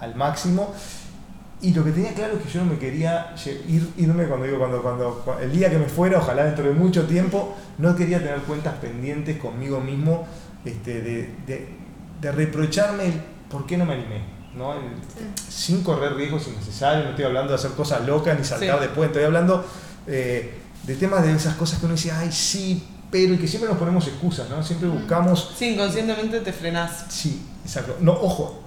al, 0.00 0.14
máximo. 0.14 0.74
Y 1.60 1.72
lo 1.72 1.84
que 1.84 1.92
tenía 1.92 2.12
claro 2.12 2.34
es 2.36 2.42
que 2.42 2.50
yo 2.50 2.64
no 2.64 2.72
me 2.72 2.78
quería 2.78 3.34
ir, 3.68 3.88
irme 3.96 4.26
cuando 4.26 4.46
digo, 4.46 4.58
cuando, 4.58 4.82
cuando, 4.82 5.38
el 5.40 5.52
día 5.52 5.70
que 5.70 5.78
me 5.78 5.86
fuera, 5.86 6.18
ojalá 6.18 6.44
dentro 6.44 6.64
de 6.64 6.72
mucho 6.72 7.06
tiempo, 7.06 7.56
no 7.78 7.94
quería 7.94 8.18
tener 8.18 8.40
cuentas 8.40 8.74
pendientes 8.80 9.38
conmigo 9.38 9.80
mismo 9.80 10.26
este, 10.64 11.00
de, 11.00 11.34
de, 11.46 11.68
de 12.20 12.32
reprocharme 12.32 13.06
el 13.06 13.20
por 13.48 13.66
qué 13.66 13.76
no 13.76 13.84
me 13.84 13.94
animé. 13.94 14.42
¿no? 14.56 14.74
Sin 15.48 15.82
correr 15.82 16.14
riesgos 16.14 16.48
innecesarios, 16.48 17.04
no 17.04 17.10
estoy 17.10 17.24
hablando 17.24 17.50
de 17.50 17.56
hacer 17.56 17.72
cosas 17.72 18.06
locas 18.06 18.38
ni 18.38 18.44
saltar 18.44 18.80
de 18.80 18.88
puente, 18.88 19.18
estoy 19.18 19.24
hablando 19.24 19.64
eh, 20.06 20.58
de 20.82 20.96
temas 20.96 21.22
de 21.22 21.32
esas 21.32 21.54
cosas 21.54 21.78
que 21.78 21.86
uno 21.86 21.94
dice, 21.94 22.10
ay, 22.10 22.30
sí, 22.32 22.86
pero 23.12 23.34
y 23.34 23.36
que 23.36 23.46
siempre 23.46 23.68
nos 23.68 23.78
ponemos 23.78 24.08
excusas, 24.08 24.48
¿no? 24.48 24.62
Siempre 24.62 24.88
buscamos... 24.88 25.52
Sí, 25.54 25.74
inconscientemente 25.74 26.40
te 26.40 26.50
frenás. 26.50 27.04
Sí, 27.10 27.46
exacto. 27.62 27.98
No, 28.00 28.12
ojo, 28.12 28.62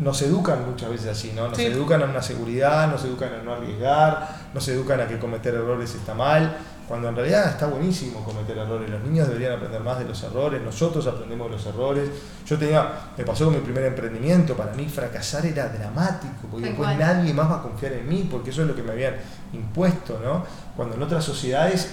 nos 0.00 0.20
educan 0.22 0.68
muchas 0.68 0.90
veces 0.90 1.06
así, 1.06 1.32
¿no? 1.36 1.46
Nos 1.46 1.58
educan 1.60 2.02
a 2.02 2.06
una 2.06 2.20
seguridad, 2.20 2.88
nos 2.90 3.04
educan 3.04 3.32
a 3.32 3.42
no 3.44 3.54
arriesgar, 3.54 4.48
nos 4.52 4.66
educan 4.66 5.00
a 5.00 5.06
que 5.06 5.20
cometer 5.20 5.54
errores 5.54 5.94
está 5.94 6.14
mal, 6.14 6.56
cuando 6.88 7.08
en 7.08 7.16
realidad 7.16 7.48
está 7.48 7.66
buenísimo 7.66 8.22
cometer 8.22 8.56
errores. 8.56 8.88
Los 8.88 9.02
niños 9.02 9.26
deberían 9.26 9.54
aprender 9.54 9.80
más 9.80 9.98
de 9.98 10.04
los 10.04 10.22
errores, 10.22 10.62
nosotros 10.62 11.06
aprendemos 11.06 11.50
de 11.50 11.56
los 11.56 11.66
errores. 11.66 12.10
Yo 12.46 12.56
tenía, 12.56 12.88
me 13.16 13.24
pasó 13.24 13.46
con 13.46 13.54
mi 13.54 13.60
primer 13.60 13.84
emprendimiento, 13.84 14.56
para 14.56 14.72
mí 14.72 14.86
fracasar 14.86 15.44
era 15.46 15.68
dramático, 15.68 16.46
porque 16.50 16.66
después 16.66 16.96
nadie 16.96 17.34
más 17.34 17.50
va 17.50 17.56
a 17.56 17.62
confiar 17.62 17.94
en 17.94 18.08
mí, 18.08 18.28
porque 18.30 18.50
eso 18.50 18.62
es 18.62 18.68
lo 18.68 18.76
que 18.76 18.82
me 18.82 18.92
habían 18.92 19.14
impuesto, 19.52 20.20
¿no? 20.22 20.44
Cuando 20.76 20.94
en 20.94 21.02
otras 21.02 21.24
sociedades 21.24 21.90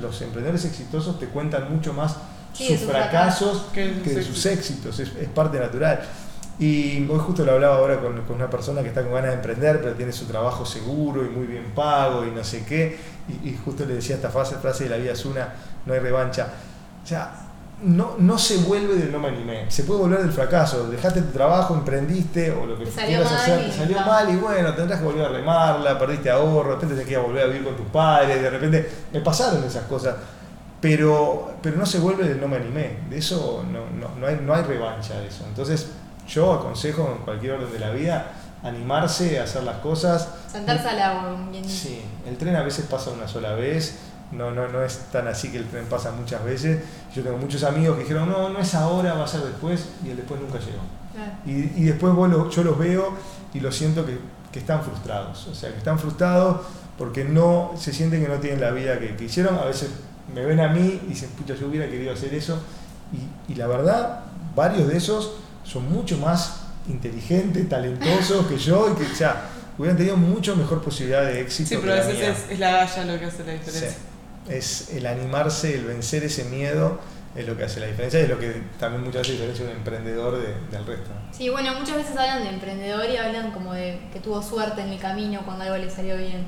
los, 0.00 0.22
emprendedores 0.22 0.64
exitosos 0.64 1.18
te 1.18 1.26
cuentan 1.26 1.70
mucho 1.70 1.92
más 1.92 2.16
sus 2.54 2.80
fracasos 2.80 3.66
que, 3.72 3.92
de 3.92 4.22
sus 4.22 4.46
éxitos, 4.46 4.98
es, 4.98 5.14
es 5.14 5.28
parte 5.28 5.60
natural. 5.60 6.00
Y 6.58 7.06
hoy 7.10 7.18
justo 7.18 7.44
lo 7.44 7.52
hablaba 7.52 7.76
ahora 7.76 8.00
con, 8.00 8.22
con, 8.22 8.36
una 8.36 8.48
persona 8.48 8.80
que 8.80 8.88
está 8.88 9.02
con 9.02 9.12
ganas 9.12 9.32
de 9.32 9.36
emprender, 9.36 9.78
pero 9.82 9.92
tiene 9.92 10.10
su 10.10 10.24
trabajo 10.24 10.64
seguro 10.64 11.22
y 11.22 11.28
muy 11.28 11.46
bien 11.46 11.72
pago 11.74 12.24
y 12.24 12.30
no 12.30 12.42
sé 12.42 12.64
qué. 12.64 12.98
Y, 13.28 13.56
justo 13.64 13.84
le 13.84 13.94
decía 13.94 14.16
esta 14.16 14.30
frase, 14.30 14.56
frase 14.56 14.84
de 14.84 14.90
la 14.90 14.96
vida 14.96 15.12
es 15.12 15.24
una, 15.24 15.52
no 15.84 15.94
hay 15.94 16.00
revancha. 16.00 16.48
O 17.02 17.06
sea, 17.06 17.46
no, 17.82 18.14
no 18.18 18.38
se 18.38 18.58
vuelve 18.58 18.94
del 18.94 19.12
no 19.12 19.18
me 19.18 19.28
animé. 19.28 19.70
Se 19.70 19.82
puede 19.82 20.00
volver 20.00 20.20
del 20.20 20.32
fracaso. 20.32 20.88
Dejaste 20.88 21.22
tu 21.22 21.32
trabajo, 21.32 21.74
emprendiste 21.74 22.50
o 22.52 22.66
lo 22.66 22.78
que 22.78 22.84
quieras 22.84 23.30
hacer, 23.30 23.66
te 23.66 23.72
salió 23.72 24.00
mal 24.00 24.30
y 24.30 24.36
bueno, 24.36 24.74
tendrás 24.74 25.00
que 25.00 25.06
volver 25.06 25.26
a 25.26 25.28
remarla, 25.28 25.98
perdiste 25.98 26.30
ahorro, 26.30 26.70
de 26.70 26.74
repente 26.76 27.02
te 27.02 27.08
que 27.08 27.16
volver 27.16 27.44
a 27.44 27.46
vivir 27.46 27.64
con 27.64 27.76
tus 27.76 27.86
padres, 27.86 28.40
de 28.40 28.50
repente 28.50 28.90
me 29.12 29.20
pasaron 29.20 29.62
esas 29.64 29.84
cosas. 29.84 30.14
Pero, 30.80 31.54
pero 31.62 31.76
no 31.76 31.86
se 31.86 31.98
vuelve 31.98 32.28
del 32.28 32.40
no 32.40 32.48
me 32.48 32.56
animé. 32.56 32.98
De 33.10 33.18
eso 33.18 33.64
no, 33.70 33.86
no, 33.98 34.14
no, 34.20 34.26
hay, 34.26 34.40
no 34.42 34.54
hay 34.54 34.62
revancha 34.62 35.18
de 35.18 35.28
eso. 35.28 35.44
Entonces, 35.48 35.90
yo 36.28 36.52
aconsejo 36.52 37.10
en 37.16 37.24
cualquier 37.24 37.52
orden 37.52 37.72
de 37.72 37.78
la 37.78 37.90
vida 37.90 38.32
animarse 38.62 39.38
a 39.38 39.44
hacer 39.44 39.62
las 39.62 39.78
cosas. 39.78 40.28
Sentarse 40.50 40.88
al 40.88 41.00
agua, 41.00 41.36
bien. 41.50 41.64
Sí, 41.64 42.00
el 42.26 42.36
tren 42.36 42.56
a 42.56 42.62
veces 42.62 42.86
pasa 42.86 43.10
una 43.10 43.28
sola 43.28 43.54
vez, 43.54 43.96
no, 44.32 44.50
no, 44.50 44.68
no 44.68 44.82
es 44.82 44.98
tan 45.12 45.28
así 45.28 45.50
que 45.50 45.58
el 45.58 45.66
tren 45.66 45.86
pasa 45.86 46.12
muchas 46.12 46.44
veces. 46.44 46.82
Yo 47.14 47.22
tengo 47.22 47.38
muchos 47.38 47.62
amigos 47.62 47.96
que 47.96 48.02
dijeron, 48.02 48.28
no, 48.28 48.48
no 48.48 48.58
es 48.58 48.74
ahora, 48.74 49.14
va 49.14 49.24
a 49.24 49.28
ser 49.28 49.42
después, 49.42 49.88
y 50.04 50.10
el 50.10 50.16
después 50.16 50.40
nunca 50.40 50.58
llegó. 50.58 50.82
Y, 51.46 51.80
y, 51.80 51.84
después 51.84 52.12
yo 52.54 52.62
los 52.62 52.78
veo 52.78 53.14
y 53.54 53.60
lo 53.60 53.72
siento 53.72 54.04
que, 54.04 54.18
que, 54.52 54.58
están 54.58 54.82
frustrados, 54.82 55.46
o 55.46 55.54
sea, 55.54 55.70
que 55.70 55.78
están 55.78 55.98
frustrados 55.98 56.60
porque 56.98 57.24
no 57.24 57.72
se 57.74 57.94
sienten 57.94 58.22
que 58.22 58.28
no 58.28 58.36
tienen 58.36 58.60
la 58.60 58.70
vida 58.70 58.98
que, 58.98 59.24
hicieron. 59.24 59.54
A 59.56 59.64
veces 59.64 59.90
me 60.34 60.44
ven 60.44 60.60
a 60.60 60.68
mí 60.68 61.00
y 61.04 61.08
dicen, 61.08 61.30
pucha, 61.30 61.54
yo 61.54 61.68
hubiera 61.68 61.88
querido 61.88 62.12
hacer 62.12 62.34
eso. 62.34 62.58
Y, 63.12 63.52
y 63.52 63.54
la 63.54 63.66
verdad, 63.66 64.20
varios 64.54 64.88
de 64.88 64.96
esos 64.98 65.32
son 65.64 65.90
mucho 65.90 66.18
más 66.18 66.65
inteligentes, 66.88 67.68
talentosos 67.68 68.46
que 68.46 68.58
yo 68.58 68.92
y 68.92 68.94
que, 68.94 69.12
o 69.12 69.14
sea, 69.14 69.48
hubieran 69.78 69.96
tenido 69.96 70.16
mucho 70.16 70.56
mejor 70.56 70.82
posibilidad 70.82 71.24
de 71.24 71.40
éxito. 71.40 71.68
Sí, 71.68 71.78
pero 71.80 71.94
a 71.94 71.96
veces 71.96 72.36
es, 72.50 72.58
la 72.58 72.70
galla 72.72 73.04
lo 73.04 73.18
que 73.18 73.24
hace 73.26 73.44
la 73.44 73.52
diferencia. 73.52 73.96
Es 74.48 74.90
el 74.94 75.06
animarse, 75.06 75.74
el 75.74 75.84
vencer 75.84 76.24
ese 76.24 76.44
miedo 76.44 77.00
es 77.34 77.46
lo 77.46 77.56
que 77.56 77.64
hace 77.64 77.80
la 77.80 77.86
diferencia 77.86 78.20
y 78.20 78.22
es 78.24 78.28
lo 78.28 78.38
que 78.38 78.62
también 78.78 79.02
muchas 79.02 79.22
veces 79.22 79.32
diferencia 79.34 79.64
un 79.66 79.72
emprendedor 79.72 80.38
del 80.38 80.86
resto. 80.86 81.10
Sí, 81.32 81.48
bueno, 81.50 81.74
muchas 81.78 81.96
veces 81.96 82.16
hablan 82.16 82.42
de 82.42 82.48
emprendedor 82.48 83.10
y 83.10 83.16
hablan 83.16 83.50
como 83.50 83.74
de 83.74 84.00
que 84.12 84.20
tuvo 84.20 84.42
suerte 84.42 84.80
en 84.80 84.88
el 84.88 84.98
camino 84.98 85.42
cuando 85.44 85.64
algo 85.64 85.76
le 85.76 85.90
salió 85.90 86.16
bien. 86.16 86.46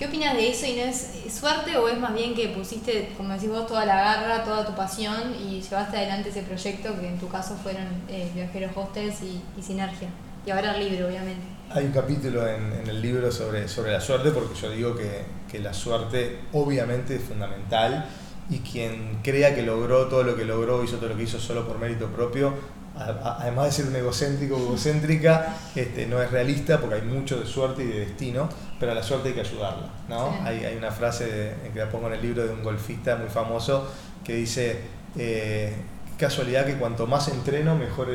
¿Qué 0.00 0.06
opinas 0.06 0.34
de 0.34 0.48
eso, 0.48 0.64
Inés? 0.64 1.10
¿Es 1.26 1.34
suerte 1.34 1.76
o 1.76 1.86
es 1.86 1.98
más 1.98 2.14
bien 2.14 2.34
que 2.34 2.48
pusiste, 2.48 3.12
como 3.18 3.34
decís 3.34 3.50
vos, 3.50 3.66
toda 3.66 3.84
la 3.84 3.96
garra, 3.96 4.42
toda 4.42 4.64
tu 4.64 4.74
pasión 4.74 5.34
y 5.38 5.60
llevaste 5.60 5.98
adelante 5.98 6.30
ese 6.30 6.40
proyecto 6.40 6.98
que 6.98 7.06
en 7.06 7.18
tu 7.18 7.28
caso 7.28 7.54
fueron 7.62 7.84
eh, 8.08 8.30
Viajeros 8.34 8.70
Hostels 8.74 9.16
y, 9.20 9.62
Sinergia? 9.62 10.08
Y 10.46 10.52
ahora 10.52 10.74
el 10.74 10.88
libro, 10.88 11.08
obviamente. 11.08 11.42
Hay 11.68 11.84
un 11.84 11.92
capítulo 11.92 12.48
en, 12.48 12.88
el 12.88 13.02
libro 13.02 13.30
sobre, 13.30 13.68
sobre 13.68 13.92
la 13.92 14.00
suerte 14.00 14.30
porque 14.30 14.58
yo 14.58 14.70
digo 14.70 14.96
que, 14.96 15.26
que 15.52 15.58
la 15.58 15.74
suerte 15.74 16.38
obviamente 16.54 17.16
es 17.16 17.22
fundamental 17.22 18.06
y 18.48 18.60
quien 18.60 19.18
crea 19.22 19.54
que 19.54 19.60
logró 19.60 20.06
todo 20.06 20.22
lo 20.22 20.34
que 20.34 20.46
logró, 20.46 20.82
hizo 20.82 20.96
todo 20.96 21.10
lo 21.10 21.16
que 21.18 21.24
hizo 21.24 21.38
solo 21.38 21.68
por 21.68 21.78
mérito 21.78 22.06
propio, 22.06 22.54
además 23.00 23.66
de 23.66 23.72
ser 23.72 23.86
un 23.86 23.96
egocéntrico 23.96 24.56
o 24.56 24.60
egocéntrica, 24.60 25.56
este, 25.74 26.06
no 26.06 26.20
es 26.20 26.30
realista 26.30 26.78
porque 26.78 26.96
hay 26.96 27.02
mucho 27.02 27.40
de 27.40 27.46
suerte 27.46 27.82
y 27.82 27.86
de 27.86 28.00
destino, 28.00 28.48
pero 28.78 28.92
a 28.92 28.94
la 28.94 29.02
suerte 29.02 29.28
hay 29.28 29.34
que 29.34 29.40
ayudarla. 29.40 29.88
¿no? 30.08 30.38
Hay, 30.44 30.64
hay, 30.64 30.76
una 30.76 30.90
frase 30.90 31.54
que 31.72 31.78
la 31.78 31.88
pongo 31.88 32.08
en 32.08 32.14
el 32.14 32.22
libro 32.22 32.46
de 32.46 32.52
un 32.52 32.62
golfista 32.62 33.16
muy 33.16 33.28
famoso 33.28 33.90
que 34.24 34.34
dice, 34.34 34.80
eh, 35.16 35.74
casualidad 36.18 36.66
que 36.66 36.76
cuanto 36.76 37.06
más 37.06 37.28
entreno, 37.28 37.74
mejor, 37.74 38.08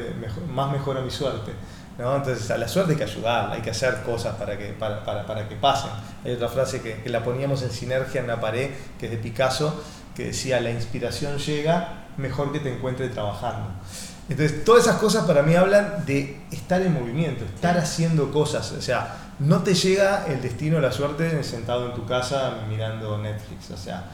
más 0.48 0.72
mejora 0.72 1.02
mi 1.02 1.12
suerte. 1.12 1.52
¿no? 1.98 2.16
Entonces 2.16 2.50
a 2.52 2.58
la 2.58 2.68
suerte 2.68 2.94
hay 2.94 2.98
que 2.98 3.04
ayudarla, 3.04 3.56
hay 3.56 3.62
que 3.62 3.72
hacer 3.72 4.04
cosas 4.04 4.36
para 4.36 4.58
que, 4.58 4.68
para, 4.74 5.04
para, 5.04 5.26
para 5.26 5.48
que 5.48 5.56
pasen. 5.56 5.92
Hay 6.24 6.34
otra 6.34 6.50
frase 6.50 6.82
que, 6.82 7.02
que 7.02 7.10
la 7.10 7.24
poníamos 7.24 7.64
en 7.64 7.72
sinergia 7.72 8.22
en 8.22 8.28
la 8.28 8.40
pared, 8.40 8.70
que 9.00 9.06
es 9.06 9.12
de 9.12 9.18
Picasso, 9.18 9.84
que 10.16 10.26
decía, 10.28 10.62
la 10.62 10.72
inspiración 10.72 11.38
llega 11.38 12.06
mejor 12.18 12.52
que 12.52 12.60
te 12.60 12.74
encuentre 12.74 13.10
trabajando. 13.10 13.70
Entonces, 14.28 14.64
todas 14.66 14.86
esas 14.86 14.98
cosas 14.98 15.26
para 15.26 15.44
mí 15.44 15.56
hablan 15.56 16.04
de 16.06 16.42
estar 16.52 16.82
en 16.82 16.94
movimiento, 16.94 17.46
estar 17.46 17.78
haciendo 17.78 18.32
cosas. 18.32 18.72
O 18.72 18.82
sea, 18.82 19.16
no 19.40 19.62
te 19.62 19.74
llega 19.74 20.26
el 20.28 20.42
destino, 20.42 20.80
la 20.80 20.92
suerte 20.92 21.44
sentado 21.44 21.88
en 21.88 21.94
tu 21.94 22.06
casa 22.06 22.60
mirando 22.68 23.20
Netflix. 23.20 23.70
O 23.70 23.78
sea, 23.78 24.06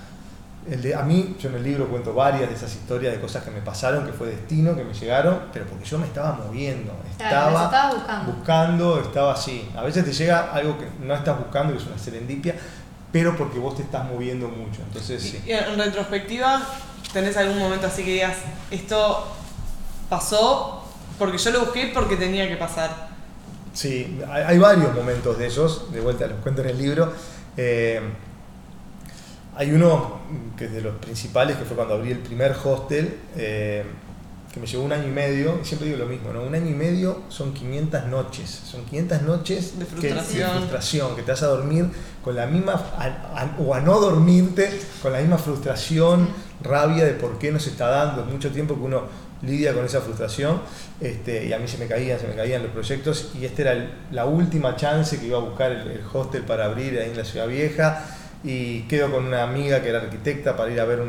el 0.70 0.82
de, 0.82 0.94
a 0.94 1.02
mí, 1.04 1.36
yo 1.40 1.50
en 1.50 1.56
el 1.56 1.64
libro 1.64 1.88
cuento 1.88 2.14
varias 2.14 2.50
de 2.50 2.56
esas 2.56 2.74
historias 2.76 3.14
de 3.14 3.22
cosas 3.22 3.44
que 3.44 3.52
me 3.52 3.62
pasaron, 3.62 4.06
que 4.06 4.12
fue 4.12 4.28
destino, 4.28 4.76
que 4.76 4.84
me 4.84 4.94
llegaron, 4.94 5.44
pero 5.54 5.66
porque 5.66 5.86
yo 5.86 5.98
me 5.98 6.06
estaba 6.06 6.34
moviendo, 6.34 6.94
estaba, 7.10 7.90
buscando. 7.90 8.34
buscando, 8.34 9.00
estaba 9.00 9.34
así. 9.34 9.70
A 9.76 9.84
veces 9.84 10.04
te 10.04 10.12
llega 10.12 10.52
algo 10.52 10.78
que 10.78 10.88
no 11.04 11.16
estás 11.16 11.38
buscando, 11.40 11.74
que 11.74 11.80
es 11.80 11.88
una 11.88 11.98
serendipia, 11.98 12.56
pero 13.12 13.36
porque 13.38 13.60
vos 13.60 13.76
te 13.76 13.84
estás 13.84 14.06
moviendo 14.06 14.50
mucho. 14.50 14.82
Entonces, 14.86 15.22
sí. 15.22 15.42
y 15.48 15.52
en 15.52 15.78
retrospectiva, 15.78 16.62
¿tenés 17.14 17.38
algún 17.38 17.58
momento 17.58 17.88
así 17.88 18.04
que 18.04 18.12
digas, 18.12 18.38
esto 18.70 19.38
pasó 20.12 20.84
porque 21.18 21.38
yo 21.38 21.52
lo 21.52 21.62
busqué 21.62 21.90
porque 21.94 22.18
tenía 22.18 22.48
que 22.50 22.58
pasar. 22.58 23.08
Sí, 23.74 24.20
hay, 24.30 24.58
varios 24.60 24.94
momentos 24.94 25.38
de 25.38 25.48
esos, 25.48 25.92
de 25.94 26.02
vuelta 26.02 26.28
los 26.28 26.40
cuento 26.42 26.62
en 26.62 26.70
el 26.70 26.78
libro. 26.78 27.14
Eh, 27.56 28.02
hay 29.56 29.72
uno 29.72 30.20
que 30.58 30.66
es 30.66 30.74
de 30.74 30.82
los 30.82 30.96
principales, 30.98 31.56
que 31.56 31.64
fue 31.64 31.78
cuando 31.78 31.94
abrí 31.94 32.12
el 32.12 32.20
primer 32.20 32.54
hostel, 32.62 33.20
eh, 33.38 33.86
que 34.54 34.60
me 34.60 34.68
llevó 34.68 34.84
un 34.84 34.92
año 34.92 35.08
y 35.08 35.12
medio, 35.12 35.60
y 35.62 35.66
siempre 35.66 35.88
digo 35.88 36.00
lo 36.00 36.08
mismo, 36.08 36.34
¿no? 36.34 36.44
Un 36.44 36.56
año 36.56 36.70
y 36.70 36.74
medio 36.74 37.22
son 37.30 37.54
500 37.54 38.08
noches, 38.08 38.50
son 38.50 38.84
500 38.84 39.22
noches 39.22 39.80
de 39.80 39.86
frustración, 39.86 40.52
que, 40.52 40.58
frustración, 40.58 41.16
que 41.16 41.22
te 41.22 41.32
vas 41.32 41.44
a 41.44 41.48
dormir 41.48 41.90
con 42.22 42.36
la 42.36 42.48
misma, 42.48 42.84
o 43.60 43.74
a 43.74 43.80
no 43.80 43.98
dormirte, 44.02 44.78
con 45.02 45.14
la 45.14 45.20
misma 45.20 45.38
frustración, 45.38 46.28
rabia 46.62 47.06
de 47.06 47.14
por 47.14 47.40
qué 47.40 47.50
no 47.54 47.60
se 47.60 47.70
está 47.70 47.88
dando, 47.88 48.26
mucho 48.26 48.52
tiempo 48.52 48.76
que 48.76 48.82
uno 48.82 49.31
lidia 49.42 49.74
con 49.74 49.86
esa 49.86 50.02
frustración 50.02 50.62
este, 51.00 51.46
y 51.46 51.54
a 51.54 51.60
mí 51.60 51.68
se 51.68 51.78
me 51.78 51.88
caían, 51.88 52.20
se 52.20 52.28
me 52.28 52.36
caían 52.36 52.62
los 52.64 52.72
proyectos 52.72 53.32
y 53.40 53.46
esta 53.46 53.62
era 53.64 53.92
la 54.12 54.26
última 54.26 54.76
chance 54.76 55.20
que 55.20 55.28
iba 55.28 55.38
a 55.38 55.42
buscar 55.42 55.72
el, 55.72 56.02
hostel 56.14 56.44
para 56.44 56.66
abrir 56.66 57.00
ahí 57.00 57.10
en 57.10 57.18
la 57.18 57.26
Ciudad 57.26 57.48
Vieja 57.48 58.06
y 58.44 58.82
quedo 58.84 59.12
con 59.12 59.26
una 59.26 59.44
amiga 59.44 59.82
que 59.82 59.90
era 59.90 60.00
arquitecta 60.00 60.56
para 60.56 60.72
ir 60.72 60.80
a 60.80 60.86
ver 60.86 61.00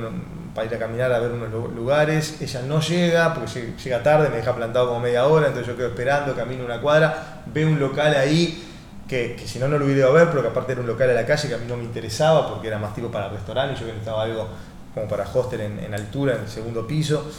para 0.55 0.67
ir 0.67 0.75
a 0.75 0.79
caminar 0.79 1.12
a 1.12 1.19
ver 1.19 1.33
unos 1.33 1.73
lugares, 1.75 2.43
ella 2.43 2.61
no 2.62 2.81
llega 2.81 3.33
porque 3.33 3.73
llega 3.83 4.03
tarde, 4.03 4.29
me 4.29 4.37
deja 4.37 4.55
plantado 4.55 4.89
como 4.89 5.01
media 5.01 5.27
hora, 5.27 5.47
entonces 5.47 5.67
yo 5.67 5.77
quedo 5.77 5.89
esperando, 5.89 6.35
camino 6.35 6.65
una 6.65 6.79
cuadra, 6.79 7.43
veo 7.47 7.69
un 7.69 7.81
local 7.81 8.15
ahí 8.15 8.69
que, 9.09 9.37
si 9.47 9.59
no 9.59 9.69
no 9.69 9.79
lo 9.79 9.85
hubiera 9.85 10.01
ido 10.01 10.11
a 10.11 10.12
ver, 10.12 10.29
pero 10.29 10.43
que 10.43 10.49
aparte 10.49 10.73
era 10.73 10.81
un 10.81 10.87
local 10.87 11.09
a 11.09 11.15
la 11.15 11.27
calle 11.27 11.49
que 11.49 11.55
a 11.55 11.59
mí 11.59 11.65
no 11.67 11.77
me 11.77 11.85
interesaba 11.85 12.49
porque 12.49 12.69
era 12.69 12.79
más 12.79 12.95
tipo 12.95 13.11
para 13.11 13.29
restaurante 13.29 13.75
y 13.77 13.81
yo 13.81 13.87
necesitaba 13.87 14.25
algo 14.25 14.49
como 14.95 15.09
para 15.09 15.25
hostel 15.25 15.62
en, 15.62 15.79
en 15.79 15.95
altura, 15.95 16.35
en 16.35 16.43
el 16.43 16.49
segundo 16.49 16.87
piso. 16.87 17.31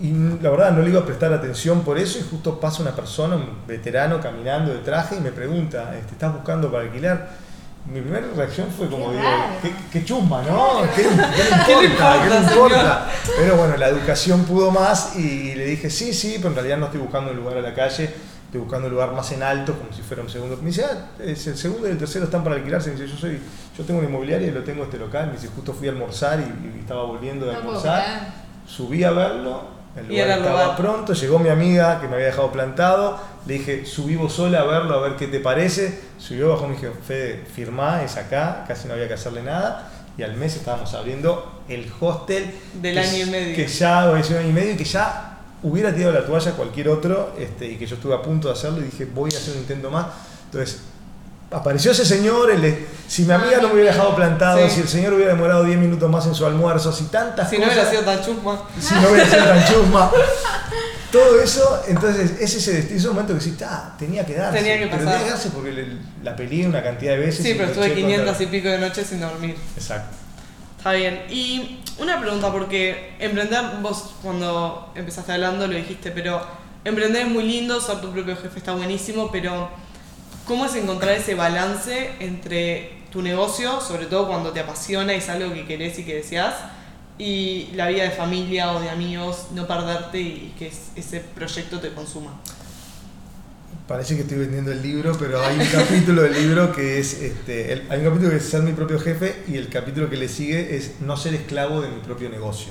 Y 0.00 0.12
la 0.40 0.50
verdad 0.50 0.72
no 0.72 0.82
le 0.82 0.90
iba 0.90 1.00
a 1.00 1.04
prestar 1.04 1.32
atención 1.32 1.80
por 1.80 1.98
eso 1.98 2.20
y 2.20 2.22
justo 2.22 2.60
pasa 2.60 2.82
una 2.82 2.92
persona, 2.92 3.34
un 3.34 3.66
veterano 3.66 4.20
caminando 4.20 4.72
de 4.72 4.78
traje 4.78 5.16
y 5.16 5.20
me 5.20 5.32
pregunta, 5.32 5.90
¿te 5.90 6.12
estás 6.12 6.32
buscando 6.32 6.70
para 6.70 6.84
alquilar? 6.84 7.28
Mi 7.92 8.00
primera 8.00 8.26
reacción 8.36 8.68
fue 8.68 8.86
como, 8.88 9.10
digo, 9.10 9.24
qué, 9.90 10.04
chumba, 10.04 10.42
¿no? 10.42 10.82
¿Qué, 10.94 11.02
le 11.02 11.86
importa? 11.86 12.22
¿Qué 12.22 12.28
le 12.28 12.36
importa? 12.36 13.10
Pero 13.36 13.56
bueno, 13.56 13.76
la 13.76 13.88
educación 13.88 14.44
pudo 14.44 14.70
más 14.70 15.16
y 15.16 15.54
le 15.54 15.64
dije, 15.64 15.88
sí, 15.88 16.12
sí, 16.12 16.34
pero 16.36 16.50
en 16.50 16.54
realidad 16.54 16.76
no 16.76 16.86
estoy 16.86 17.00
buscando 17.00 17.30
un 17.30 17.38
lugar 17.38 17.56
a 17.56 17.62
la 17.62 17.74
calle, 17.74 18.04
estoy 18.44 18.60
buscando 18.60 18.88
un 18.88 18.92
lugar 18.92 19.12
más 19.12 19.32
en 19.32 19.42
alto, 19.42 19.76
como 19.76 19.90
si 19.92 20.02
fuera 20.02 20.22
un 20.22 20.28
segundo. 20.28 20.58
Me 20.58 20.66
dice, 20.66 20.84
ah, 20.84 21.08
es 21.18 21.46
el 21.46 21.56
segundo 21.56 21.88
y 21.88 21.92
el 21.92 21.98
tercero 21.98 22.26
están 22.26 22.44
para 22.44 22.56
alquilarse. 22.56 22.90
Me 22.90 23.00
dice, 23.00 23.08
yo 23.08 23.16
soy, 23.16 23.40
yo 23.76 23.84
tengo 23.84 24.00
una 24.00 24.08
inmobiliaria 24.08 24.48
y 24.48 24.50
lo 24.50 24.62
tengo 24.62 24.84
este 24.84 24.98
local. 24.98 25.28
Me 25.28 25.32
dice, 25.32 25.48
justo 25.48 25.72
fui 25.72 25.88
a 25.88 25.92
almorzar 25.92 26.40
y, 26.40 26.76
y 26.76 26.80
estaba 26.80 27.04
volviendo 27.04 27.46
de 27.46 27.54
No 27.54 27.58
almorzar. 27.60 28.34
Subí 28.66 29.02
a 29.02 29.12
verlo, 29.12 29.77
el 29.96 30.04
Y 30.04 30.08
lugar 30.08 30.24
era 30.26 30.34
el 30.34 30.40
estaba 30.42 30.62
lugar. 30.62 30.76
pronto, 30.76 31.12
llegó 31.12 31.38
mi 31.38 31.48
amiga 31.48 32.00
que 32.00 32.06
me 32.08 32.14
había 32.14 32.26
dejado 32.26 32.52
plantado, 32.52 33.18
le 33.46 33.54
dije, 33.54 33.84
subí 33.86 34.16
vos 34.16 34.32
sola 34.32 34.60
a 34.60 34.64
verlo, 34.64 34.94
a 34.94 35.00
ver 35.00 35.16
qué 35.16 35.26
te 35.26 35.40
parece. 35.40 36.00
Subió, 36.18 36.50
bajó, 36.50 36.68
me 36.68 36.76
dijo, 36.76 36.92
Fede, 37.06 37.44
firmá, 37.54 38.02
es 38.02 38.16
acá, 38.16 38.64
casi 38.68 38.86
no 38.88 38.94
había 38.94 39.08
que 39.08 39.14
hacerle 39.14 39.42
nada. 39.42 39.90
Y 40.16 40.22
al 40.22 40.34
mes 40.36 40.56
estábamos 40.56 40.92
abriendo 40.94 41.62
el 41.68 41.90
hostel 42.00 42.50
Del 42.80 42.94
que- 42.94 43.00
año 43.00 43.26
y 43.26 43.30
medio. 43.30 43.56
Que 43.56 43.66
ya, 43.66 44.10
o 44.10 44.16
ese 44.16 44.36
año 44.38 44.48
y 44.48 44.52
medio, 44.52 44.72
y 44.72 44.76
que 44.76 44.84
ya 44.84 45.38
hubiera 45.62 45.94
tirado 45.94 46.12
la 46.12 46.24
toalla 46.26 46.52
cualquier 46.52 46.88
otro, 46.88 47.34
este, 47.38 47.66
y 47.66 47.76
que 47.76 47.86
yo 47.86 47.96
estuve 47.96 48.14
a 48.14 48.22
punto 48.22 48.48
de 48.48 48.54
hacerlo 48.54 48.80
y 48.80 48.84
dije, 48.84 49.04
voy 49.06 49.30
a 49.34 49.36
hacer 49.38 49.54
un 49.54 49.60
intento 49.60 49.90
más. 49.90 50.06
Entonces, 50.46 50.82
apareció 51.50 51.92
ese 51.92 52.04
señor, 52.04 52.50
el 52.50 52.86
si 53.06 53.24
mi 53.24 53.32
amiga 53.32 53.58
no 53.62 53.68
me 53.68 53.74
hubiera 53.74 53.92
dejado 53.92 54.14
plantado, 54.14 54.68
Sí. 54.68 54.74
si 54.76 54.80
el 54.82 54.88
señor 54.88 55.14
hubiera 55.14 55.32
demorado 55.32 55.64
10 55.64 55.78
minutos 55.78 56.10
más 56.10 56.26
en 56.26 56.34
su 56.34 56.44
almuerzo, 56.44 56.92
si 56.92 57.04
tantas 57.04 57.48
Si 57.48 57.56
no 57.58 57.64
cosas 57.64 57.88
hubiera 57.88 57.90
sido 57.90 58.02
tan 58.02 58.22
chusma. 58.24 58.62
si 58.80 58.94
no 58.94 59.08
hubiera 59.10 59.26
sido 59.30 59.44
tan 59.44 59.64
chusma. 59.66 60.10
Todo 61.10 61.40
eso, 61.40 61.82
entonces 61.88 62.32
es 62.38 62.54
ese 62.54 62.72
destino, 62.74 62.98
ese 62.98 63.08
momento 63.08 63.32
que 63.32 63.40
decís, 63.40 63.62
ah, 63.66 63.94
tenía 63.98 64.26
que 64.26 64.34
darse. 64.34 64.58
Tenía 64.58 64.78
que 64.78 64.86
Pero 64.88 64.98
pasar. 64.98 65.12
tenía 65.12 65.24
que 65.24 65.30
darse 65.30 65.48
porque 65.50 65.72
le- 65.72 65.96
la 66.22 66.36
peleé 66.36 66.66
una 66.66 66.82
cantidad 66.82 67.12
de 67.12 67.18
veces. 67.20 67.42
Sí, 67.42 67.54
pero 67.56 67.68
estuve 67.70 67.94
500 67.94 68.26
contra- 68.36 68.44
y 68.44 68.46
pico 68.48 68.68
de 68.68 68.78
noches 68.78 69.06
sin 69.06 69.20
dormir. 69.20 69.56
Exacto. 69.74 70.14
Está 70.76 70.92
bien. 70.92 71.22
Y 71.30 71.80
una 71.98 72.20
pregunta, 72.20 72.52
porque 72.52 73.14
emprender, 73.18 73.62
vos 73.80 74.10
cuando 74.22 74.92
empezaste 74.94 75.32
hablando 75.32 75.66
lo 75.66 75.74
dijiste, 75.74 76.10
pero 76.10 76.42
emprender 76.84 77.22
es 77.22 77.28
muy 77.32 77.44
lindo, 77.44 77.80
ser 77.80 78.02
tu 78.02 78.12
propio 78.12 78.36
jefe 78.36 78.58
está 78.58 78.72
buenísimo, 78.74 79.30
pero 79.32 79.70
¿cómo 80.48 80.64
es 80.66 80.74
encontrar 80.74 81.12
ese 81.16 81.34
balance 81.34 82.10
entre 82.20 82.90
tu 83.12 83.22
negocio, 83.22 83.80
sobre 83.80 84.06
todo 84.06 84.26
cuando 84.26 84.50
te 84.52 84.60
apasiona 84.60 85.14
y 85.14 85.18
es 85.18 85.28
algo 85.28 85.54
que 85.54 85.64
querés 85.66 85.98
y 85.98 86.04
que 86.04 86.16
deseas, 86.16 86.54
y 87.18 87.68
la 87.74 87.88
vida 87.88 88.02
de 88.04 88.10
familia 88.10 88.72
o 88.72 88.80
de 88.80 88.90
amigos, 88.90 89.48
no 89.54 89.66
perderte 89.66 90.20
y 90.20 90.54
que 90.58 90.68
es- 90.68 90.90
ese 90.96 91.20
proyecto 91.20 91.78
te 91.80 91.90
consuma? 91.92 92.40
Parece 93.86 94.16
que 94.16 94.22
estoy 94.22 94.38
vendiendo 94.38 94.70
el 94.70 94.82
libro, 94.82 95.16
pero 95.18 95.40
hay 95.42 95.58
un 95.58 95.66
capítulo 95.66 96.22
del 96.22 96.34
libro 96.34 96.72
que 96.72 96.98
es, 96.98 97.14
este, 97.14 97.72
el- 97.72 97.86
hay 97.90 98.00
un 98.00 98.04
capítulo 98.06 98.30
que 98.30 98.36
es 98.36 98.44
ser 98.44 98.62
mi 98.62 98.72
propio 98.72 98.98
jefe 99.00 99.42
y 99.48 99.56
el 99.56 99.68
capítulo 99.70 100.10
que 100.10 100.16
le 100.16 100.28
sigue 100.28 100.76
es 100.76 101.00
no 101.00 101.16
ser 101.16 101.34
esclavo 101.34 101.80
de 101.80 101.88
mi 101.88 102.00
propio 102.00 102.28
negocio, 102.28 102.68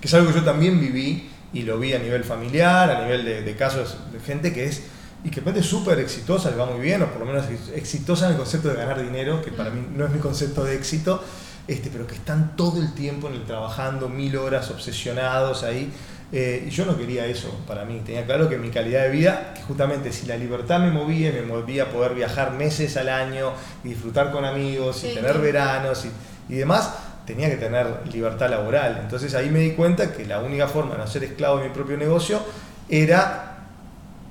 que 0.00 0.06
es 0.08 0.14
algo 0.14 0.28
que 0.32 0.38
yo 0.38 0.44
también 0.44 0.78
viví 0.80 1.28
y 1.52 1.62
lo 1.62 1.78
vi 1.80 1.92
a 1.94 1.98
nivel 1.98 2.22
familiar, 2.22 2.88
a 2.90 3.02
nivel 3.02 3.24
de, 3.24 3.42
de 3.42 3.56
casos 3.56 3.96
de 4.12 4.20
gente 4.20 4.52
que 4.52 4.66
es 4.66 4.82
y 5.24 5.30
que 5.30 5.42
es 5.54 5.66
súper 5.66 5.98
exitosa, 5.98 6.50
le 6.50 6.56
va 6.56 6.66
muy 6.66 6.80
bien, 6.80 7.02
o 7.02 7.06
por 7.06 7.20
lo 7.20 7.26
menos 7.26 7.44
ex- 7.50 7.68
exitosa 7.74 8.26
en 8.26 8.32
el 8.32 8.38
concepto 8.38 8.68
de 8.68 8.76
ganar 8.76 9.02
dinero, 9.02 9.42
que 9.42 9.50
para 9.52 9.70
mí 9.70 9.86
no 9.94 10.06
es 10.06 10.10
mi 10.12 10.18
concepto 10.18 10.64
de 10.64 10.74
éxito, 10.76 11.22
este, 11.68 11.90
pero 11.90 12.06
que 12.06 12.14
están 12.14 12.56
todo 12.56 12.80
el 12.80 12.94
tiempo 12.94 13.28
en 13.28 13.34
el 13.34 13.44
trabajando, 13.44 14.08
mil 14.08 14.36
horas, 14.36 14.70
obsesionados 14.70 15.62
ahí. 15.62 15.92
Eh, 16.32 16.64
y 16.68 16.70
yo 16.70 16.86
no 16.86 16.96
quería 16.96 17.26
eso 17.26 17.48
para 17.66 17.84
mí. 17.84 18.00
Tenía 18.06 18.24
claro 18.24 18.48
que 18.48 18.56
mi 18.56 18.70
calidad 18.70 19.02
de 19.02 19.10
vida, 19.10 19.52
que 19.54 19.62
justamente 19.62 20.12
si 20.12 20.26
la 20.26 20.36
libertad 20.36 20.78
me 20.78 20.90
movía, 20.92 21.32
me 21.32 21.42
movía 21.42 21.84
a 21.84 21.86
poder 21.86 22.14
viajar 22.14 22.52
meses 22.52 22.96
al 22.96 23.08
año 23.08 23.52
y 23.82 23.88
disfrutar 23.88 24.30
con 24.30 24.44
amigos 24.44 25.02
y 25.04 25.08
Sí. 25.08 25.14
tener 25.14 25.38
veranos 25.38 26.04
y, 26.04 26.52
y 26.54 26.56
demás, 26.56 26.94
tenía 27.26 27.50
que 27.50 27.56
tener 27.56 27.86
libertad 28.12 28.48
laboral. 28.48 29.00
Entonces 29.02 29.34
ahí 29.34 29.50
me 29.50 29.58
di 29.58 29.72
cuenta 29.72 30.12
que 30.12 30.24
la 30.24 30.38
única 30.40 30.68
forma 30.68 30.92
de 30.92 30.98
no 30.98 31.06
ser 31.08 31.24
esclavo 31.24 31.58
de 31.58 31.64
mi 31.68 31.74
propio 31.74 31.96
negocio 31.96 32.40
era, 32.88 33.49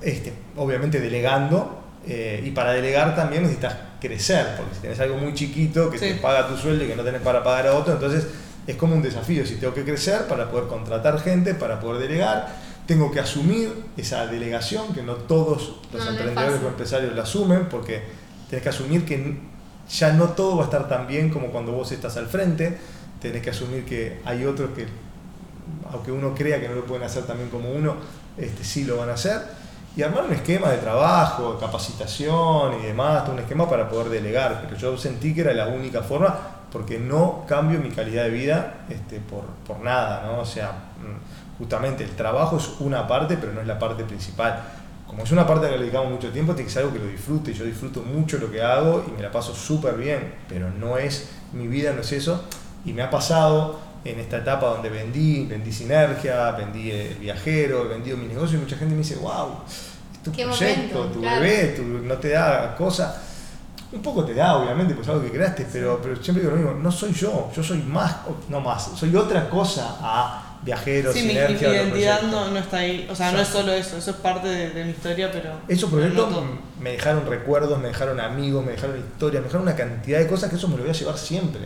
este, 0.02 0.32
obviamente, 0.56 1.00
delegando. 1.00 1.76
eh, 2.06 2.42
y 2.44 2.50
para 2.52 2.72
delegar 2.72 3.14
también 3.14 3.42
necesitas 3.42 3.76
crecer, 4.00 4.56
porque 4.56 4.74
si 4.74 4.80
tenés 4.80 4.98
algo 5.00 5.18
muy 5.18 5.34
chiquito 5.34 5.90
que 5.90 5.98
te 5.98 6.14
paga 6.14 6.48
tu 6.48 6.56
sueldo 6.56 6.84
y 6.84 6.88
que 6.88 6.96
no 6.96 7.02
tenés 7.04 7.20
para 7.20 7.42
pagar 7.44 7.66
a 7.68 7.74
otro, 7.74 7.92
entonces 7.92 8.26
es 8.66 8.76
como 8.76 8.94
un 8.94 9.02
desafío. 9.02 9.44
Si 9.44 9.56
tengo 9.56 9.74
que 9.74 9.84
crecer 9.84 10.26
para 10.26 10.50
poder 10.50 10.66
contratar 10.68 11.20
gente, 11.20 11.54
para 11.54 11.78
poder 11.80 12.00
delegar, 12.08 12.48
tengo 12.86 13.10
que 13.10 13.20
asumir 13.20 13.70
esa 13.98 14.26
delegación, 14.26 14.94
que 14.94 15.02
no 15.02 15.14
todos 15.16 15.76
los 15.92 16.02
No, 16.04 16.10
emprendedores 16.10 16.62
o 16.62 16.68
empresarios 16.68 17.14
la 17.14 17.22
asumen, 17.24 17.68
porque 17.68 18.02
tenés 18.48 18.62
que 18.62 18.68
asumir 18.70 19.04
que 19.04 19.36
ya 19.90 20.12
no 20.14 20.30
todo 20.30 20.56
va 20.56 20.62
a 20.62 20.64
estar 20.66 20.88
tan 20.88 21.06
bien 21.06 21.30
como 21.30 21.48
cuando 21.48 21.72
vos 21.72 21.92
estás 21.92 22.16
al 22.16 22.26
frente, 22.28 22.78
tenés 23.20 23.42
que 23.42 23.50
asumir 23.50 23.84
que 23.84 24.20
hay 24.24 24.44
otros 24.46 24.70
que, 24.70 24.86
aunque 25.92 26.12
uno 26.12 26.34
crea 26.34 26.60
que 26.60 26.68
no 26.68 26.74
lo 26.74 26.84
pueden 26.84 27.04
hacer 27.04 27.24
también 27.24 27.50
como 27.50 27.70
uno, 27.70 27.96
este, 28.36 28.64
sí 28.64 28.84
lo 28.84 28.96
van 28.96 29.10
a 29.10 29.14
hacer. 29.14 29.40
Y 29.96 30.02
armar 30.02 30.24
un 30.24 30.32
esquema 30.32 30.70
de 30.70 30.78
trabajo, 30.78 31.54
de 31.54 31.58
capacitación 31.58 32.80
y 32.80 32.86
demás, 32.86 33.28
un 33.28 33.38
esquema 33.40 33.68
para 33.68 33.88
poder 33.88 34.08
delegar. 34.08 34.60
Pero 34.62 34.76
yo 34.76 34.96
sentí 34.96 35.34
que 35.34 35.40
era 35.40 35.52
la 35.52 35.66
única 35.66 36.02
forma, 36.02 36.38
porque 36.70 36.98
no 36.98 37.44
cambio 37.46 37.80
mi 37.80 37.90
calidad 37.90 38.24
de 38.24 38.30
vida 38.30 38.74
este, 38.88 39.18
por, 39.18 39.44
por 39.66 39.80
nada, 39.80 40.22
¿no? 40.24 40.40
O 40.40 40.44
sea, 40.44 40.70
mm, 40.70 41.58
justamente 41.58 42.04
el 42.04 42.10
trabajo 42.10 42.56
es 42.56 42.70
una 42.78 43.06
parte, 43.06 43.36
pero 43.36 43.52
no 43.52 43.60
es 43.60 43.66
la 43.66 43.78
parte 43.78 44.04
principal. 44.04 44.62
Como 45.08 45.24
es 45.24 45.32
una 45.32 45.44
parte 45.44 45.66
que 45.66 45.72
le 45.72 45.80
dedicamos 45.80 46.12
mucho 46.12 46.30
tiempo, 46.30 46.54
tiene 46.54 46.68
que 46.68 46.72
ser 46.72 46.84
algo 46.84 46.94
que 46.94 47.00
lo 47.00 47.10
disfrute. 47.10 47.52
Yo 47.52 47.64
disfruto 47.64 48.02
mucho 48.02 48.38
lo 48.38 48.48
que 48.48 48.62
hago 48.62 49.04
y 49.08 49.10
me 49.10 49.20
la 49.20 49.32
paso 49.32 49.52
súper 49.56 49.96
bien, 49.96 50.34
pero 50.48 50.70
no 50.70 50.98
es 50.98 51.30
mi 51.52 51.66
vida, 51.66 51.92
no 51.92 52.02
es 52.02 52.12
eso. 52.12 52.44
Y 52.84 52.92
me 52.92 53.02
ha 53.02 53.10
pasado 53.10 53.89
en 54.04 54.18
esta 54.20 54.38
etapa 54.38 54.66
donde 54.66 54.88
vendí, 54.88 55.44
vendí 55.46 55.72
Sinergia, 55.72 56.52
vendí 56.52 56.90
El 56.90 57.14
Viajero, 57.16 57.84
he 57.84 57.88
vendido 57.88 58.16
mi 58.16 58.26
negocio 58.26 58.56
y 58.58 58.62
mucha 58.62 58.76
gente 58.76 58.94
me 58.94 59.02
dice, 59.02 59.16
wow, 59.16 59.58
es 59.66 60.22
tu 60.22 60.32
Qué 60.32 60.44
proyecto, 60.44 60.94
momento, 60.98 61.14
tu 61.14 61.20
claro. 61.20 61.40
bebé, 61.40 61.66
tu- 61.76 61.82
no 61.82 62.14
te 62.16 62.30
da 62.30 62.74
cosa. 62.76 63.22
Un 63.92 64.02
poco 64.02 64.24
te 64.24 64.34
da, 64.34 64.56
obviamente, 64.56 64.94
pues 64.94 65.08
algo 65.08 65.22
que 65.22 65.32
creaste, 65.32 65.66
pero, 65.72 66.00
pero 66.00 66.14
siempre 66.22 66.44
digo 66.44 66.54
lo 66.56 66.62
mismo, 66.62 66.78
no 66.80 66.92
soy 66.92 67.12
yo, 67.12 67.50
yo 67.54 67.62
soy 67.62 67.78
más, 67.78 68.18
no 68.48 68.60
más, 68.60 68.90
soy 68.96 69.14
otra 69.16 69.50
cosa 69.50 69.96
a 70.00 70.58
Viajero, 70.62 71.12
Sí, 71.12 71.20
mi, 71.20 71.24
mi 71.26 71.30
Sinergia, 71.32 71.68
otro 71.70 71.74
identidad 71.82 72.22
no, 72.22 72.50
no 72.50 72.58
está 72.58 72.76
ahí. 72.78 73.08
O 73.10 73.14
sea, 73.16 73.32
no 73.32 73.40
es 73.40 73.48
solo 73.48 73.72
eso, 73.72 73.96
eso 73.96 74.10
es 74.12 74.16
parte 74.18 74.46
de, 74.46 74.70
de 74.70 74.84
mi 74.84 74.90
historia, 74.90 75.30
pero. 75.32 75.54
Esos 75.66 75.90
proyectos 75.90 76.30
no 76.30 76.42
me 76.80 76.92
dejaron 76.92 77.26
recuerdos, 77.26 77.80
me 77.80 77.88
dejaron 77.88 78.20
amigos, 78.20 78.64
me 78.64 78.72
dejaron 78.72 78.96
historias, 78.98 79.40
me 79.42 79.48
dejaron 79.48 79.66
una 79.66 79.76
cantidad 79.76 80.18
de 80.20 80.26
cosas 80.28 80.50
que 80.50 80.56
eso 80.56 80.68
me 80.68 80.76
lo 80.76 80.82
voy 80.82 80.90
a 80.90 80.94
llevar 80.94 81.18
siempre. 81.18 81.62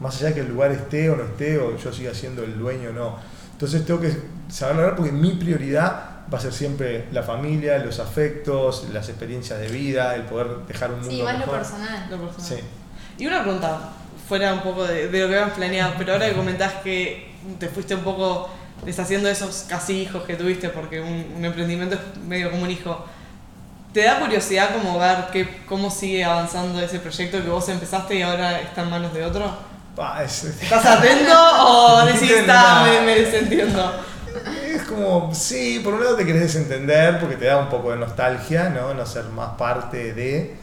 Más 0.00 0.16
allá 0.20 0.34
que 0.34 0.40
el 0.40 0.48
lugar 0.48 0.70
esté 0.72 1.10
o 1.10 1.16
no 1.16 1.24
esté, 1.24 1.58
o 1.58 1.76
yo 1.76 1.92
siga 1.92 2.14
siendo 2.14 2.42
el 2.44 2.58
dueño 2.58 2.90
o 2.90 2.92
no. 2.92 3.16
Entonces 3.52 3.84
tengo 3.84 4.00
que 4.00 4.16
saber 4.48 4.76
lograr 4.76 4.96
porque 4.96 5.12
mi 5.12 5.32
prioridad 5.32 6.10
va 6.32 6.38
a 6.38 6.40
ser 6.40 6.52
siempre 6.52 7.06
la 7.10 7.22
familia, 7.22 7.78
los 7.78 7.98
afectos, 7.98 8.86
las 8.92 9.08
experiencias 9.08 9.58
de 9.58 9.68
vida, 9.68 10.14
el 10.14 10.22
poder 10.22 10.48
dejar 10.68 10.90
un 10.92 11.00
mundo 11.00 11.10
Sí, 11.10 11.22
más 11.22 11.32
lo 11.34 11.38
mejor. 11.40 11.56
personal. 11.58 12.06
Lo 12.10 12.18
personal. 12.28 12.48
Sí. 12.48 12.64
Y 13.18 13.26
una 13.26 13.42
pregunta, 13.42 13.78
fuera 14.28 14.52
un 14.52 14.60
poco 14.60 14.84
de, 14.84 15.08
de 15.08 15.20
lo 15.22 15.26
que 15.28 15.34
habíamos 15.34 15.54
planeado, 15.56 15.94
pero 15.98 16.12
ahora 16.12 16.28
que 16.28 16.34
comentás 16.36 16.74
que 16.84 17.32
te 17.58 17.68
fuiste 17.68 17.94
un 17.94 18.02
poco 18.02 18.48
deshaciendo 18.84 19.26
de 19.26 19.32
esos 19.32 19.64
casi 19.68 20.02
hijos 20.02 20.22
que 20.24 20.36
tuviste, 20.36 20.68
porque 20.68 21.00
un, 21.00 21.26
un 21.36 21.44
emprendimiento 21.44 21.96
es 21.96 22.22
medio 22.22 22.50
como 22.50 22.62
un 22.62 22.70
hijo, 22.70 23.04
¿te 23.92 24.04
da 24.04 24.20
curiosidad 24.20 24.70
como 24.74 24.98
ver 25.00 25.24
qué, 25.32 25.62
cómo 25.66 25.90
sigue 25.90 26.22
avanzando 26.24 26.78
ese 26.80 27.00
proyecto 27.00 27.42
que 27.42 27.48
vos 27.48 27.68
empezaste 27.68 28.14
y 28.16 28.22
ahora 28.22 28.60
está 28.60 28.82
en 28.82 28.90
manos 28.90 29.12
de 29.14 29.24
otro? 29.24 29.50
Pa, 29.98 30.22
es, 30.24 30.44
¿Estás 30.44 30.86
atento 30.86 31.34
o 31.66 32.06
decís, 32.06 32.30
está, 32.30 32.84
me, 32.84 33.00
me 33.04 33.20
desentiendo? 33.20 33.92
es 34.72 34.82
como, 34.82 35.34
sí, 35.34 35.80
por 35.82 35.94
un 35.94 36.04
lado 36.04 36.14
te 36.16 36.24
querés 36.24 36.42
desentender 36.42 37.18
porque 37.18 37.34
te 37.36 37.46
da 37.46 37.58
un 37.58 37.68
poco 37.68 37.90
de 37.90 37.96
nostalgia, 37.96 38.68
¿no? 38.68 38.94
No 38.94 39.04
ser 39.04 39.24
más 39.24 39.50
parte 39.58 40.14
de, 40.14 40.54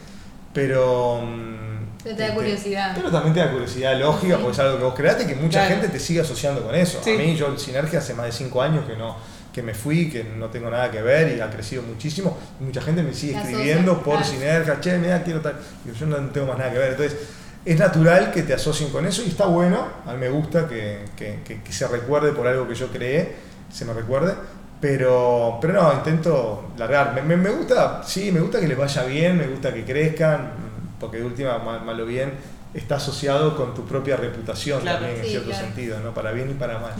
pero... 0.54 1.20
mm, 1.22 2.00
Pero 2.02 2.16
te 2.16 2.22
da 2.22 2.34
curiosidad. 2.34 2.92
Pero 2.96 3.10
también 3.10 3.34
te 3.34 3.40
da 3.40 3.50
curiosidad 3.52 3.94
lógica, 3.98 4.36
Sí. 4.36 4.40
porque 4.42 4.52
es 4.54 4.58
algo 4.60 4.78
que 4.78 4.84
vos 4.84 4.94
creaste 4.94 5.24
y 5.24 5.26
que 5.26 5.34
mucha 5.34 5.60
Claro. 5.66 5.74
gente 5.82 5.88
te 5.88 6.00
sigue 6.00 6.20
asociando 6.20 6.62
con 6.64 6.74
eso. 6.74 7.00
Sí. 7.04 7.14
A 7.14 7.18
mí, 7.18 7.36
yo, 7.36 7.56
Sinergia, 7.58 7.98
hace 7.98 8.14
más 8.14 8.26
de 8.26 8.32
5 8.32 8.62
años 8.62 8.84
que 8.86 8.96
no 8.96 9.16
que 9.52 9.62
me 9.62 9.72
fui, 9.72 10.10
que 10.10 10.22
no 10.22 10.48
tengo 10.50 10.68
nada 10.70 10.90
que 10.90 11.00
ver 11.00 11.34
y 11.34 11.40
ha 11.40 11.48
crecido 11.48 11.82
muchísimo. 11.82 12.36
Y 12.60 12.64
mucha 12.64 12.82
gente 12.82 13.02
me 13.02 13.14
sigue 13.14 13.34
asocia, 13.36 13.52
escribiendo 13.52 14.02
por 14.02 14.16
claro. 14.18 14.30
Sinergia, 14.30 14.78
che, 14.80 14.98
mira, 14.98 15.22
quiero 15.22 15.40
tal. 15.40 15.56
Y 15.86 15.98
yo 15.98 16.04
no 16.06 16.16
tengo 16.28 16.46
más 16.48 16.58
nada 16.58 16.72
que 16.72 16.78
ver. 16.78 16.90
Entonces, 16.90 17.18
es 17.66 17.78
natural 17.78 18.30
que 18.32 18.42
te 18.42 18.54
asocien 18.54 18.90
con 18.90 19.04
eso 19.06 19.22
y 19.22 19.28
está 19.28 19.44
bueno. 19.46 19.86
A 20.06 20.12
mí 20.12 20.18
me 20.18 20.28
gusta 20.30 20.66
que, 20.68 21.04
que- 21.16 21.40
que- 21.44 21.62
que 21.62 21.72
se 21.72 21.86
recuerde 21.88 22.32
por 22.32 22.46
algo 22.46 22.66
que 22.66 22.74
yo 22.74 22.88
creé, 22.88 23.36
se 23.70 23.84
me 23.84 23.92
recuerde. 23.92 24.34
Pero, 24.80 25.58
pero 25.60 25.72
no, 25.82 25.92
intento 25.94 26.72
largar. 26.78 27.12
Me, 27.14 27.22
me- 27.22 27.36
me 27.36 27.50
gusta, 27.50 28.02
sí, 28.04 28.30
me 28.30 28.40
gusta 28.40 28.60
que 28.60 28.68
les 28.68 28.76
vaya 28.78 29.04
bien, 29.04 29.36
me 29.36 29.46
gusta 29.46 29.72
que 29.74 29.84
crezcan, 29.84 30.52
porque 31.00 31.18
de 31.18 31.24
última, 31.24 31.58
mal, 31.58 31.82
mal 31.84 32.00
o 32.00 32.06
bien, 32.06 32.32
está 32.74 32.96
asociado 32.96 33.56
con 33.56 33.74
tu 33.74 33.84
propia 33.86 34.16
reputación 34.16 34.80
Claro. 34.82 34.98
también, 35.00 35.20
en 35.24 35.26
cierto 35.30 35.48
claro. 35.50 35.64
sentido, 35.66 35.98
¿no? 36.00 36.12
Para 36.14 36.30
bien 36.32 36.50
y 36.50 36.54
para 36.54 36.78
mal. 36.78 36.92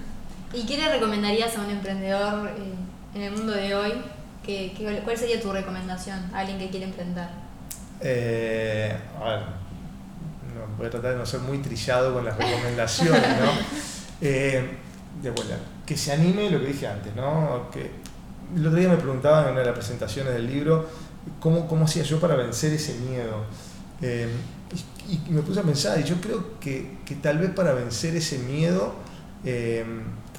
¿Y 0.54 0.64
qué 0.64 0.76
le 0.78 0.88
recomendarías 0.88 1.56
a 1.58 1.62
un 1.62 1.70
emprendedor 1.70 2.48
eh, 2.50 2.74
en 3.16 3.22
el 3.22 3.32
mundo 3.32 3.52
de 3.52 3.74
hoy? 3.74 3.92
¿Qué, 4.46 4.72
qué- 4.78 5.00
cuál 5.02 5.18
sería 5.18 5.40
tu 5.40 5.50
recomendación 5.52 6.18
a 6.32 6.38
alguien 6.38 6.58
que 6.58 6.70
quiere 6.70 6.86
emprender? 6.86 7.26
Eh, 8.00 8.94
a 9.20 9.24
ver, 9.28 9.40
no, 10.54 10.76
voy 10.76 10.86
a 10.86 10.90
tratar 10.90 11.12
de 11.12 11.18
no 11.18 11.26
ser 11.26 11.40
muy 11.40 11.58
trillado 11.58 12.14
con 12.14 12.24
las 12.24 12.36
recomendaciones, 12.36 13.28
¿no? 13.40 13.50
Eh, 14.20 14.64
de 15.20 15.30
vuelta, 15.30 15.58
que 15.84 15.96
se 15.96 16.12
anime 16.12 16.48
lo 16.48 16.60
que 16.60 16.68
dije 16.68 16.86
antes, 16.86 17.14
¿no? 17.14 17.68
Que 17.70 17.90
el 18.56 18.66
otro 18.66 18.78
día 18.78 18.88
me 18.88 18.96
preguntaban 18.96 19.46
en 19.46 19.50
una 19.50 19.60
de 19.60 19.66
las 19.66 19.74
presentaciones 19.74 20.32
del 20.32 20.46
libro 20.46 20.88
cómo, 21.40 21.66
cómo 21.66 21.84
hacía 21.84 22.04
yo 22.04 22.20
para 22.20 22.36
vencer 22.36 22.72
ese 22.72 22.94
miedo. 23.00 23.44
Eh, 24.00 24.28
y, 25.08 25.14
y 25.14 25.30
me 25.30 25.42
puse 25.42 25.60
a 25.60 25.62
pensar, 25.62 25.98
y 26.00 26.04
yo 26.04 26.20
creo 26.20 26.58
que, 26.60 26.98
que 27.04 27.16
tal 27.16 27.38
vez 27.38 27.50
para 27.50 27.74
vencer 27.74 28.16
ese 28.16 28.38
miedo, 28.38 28.94
eh, 29.44 29.84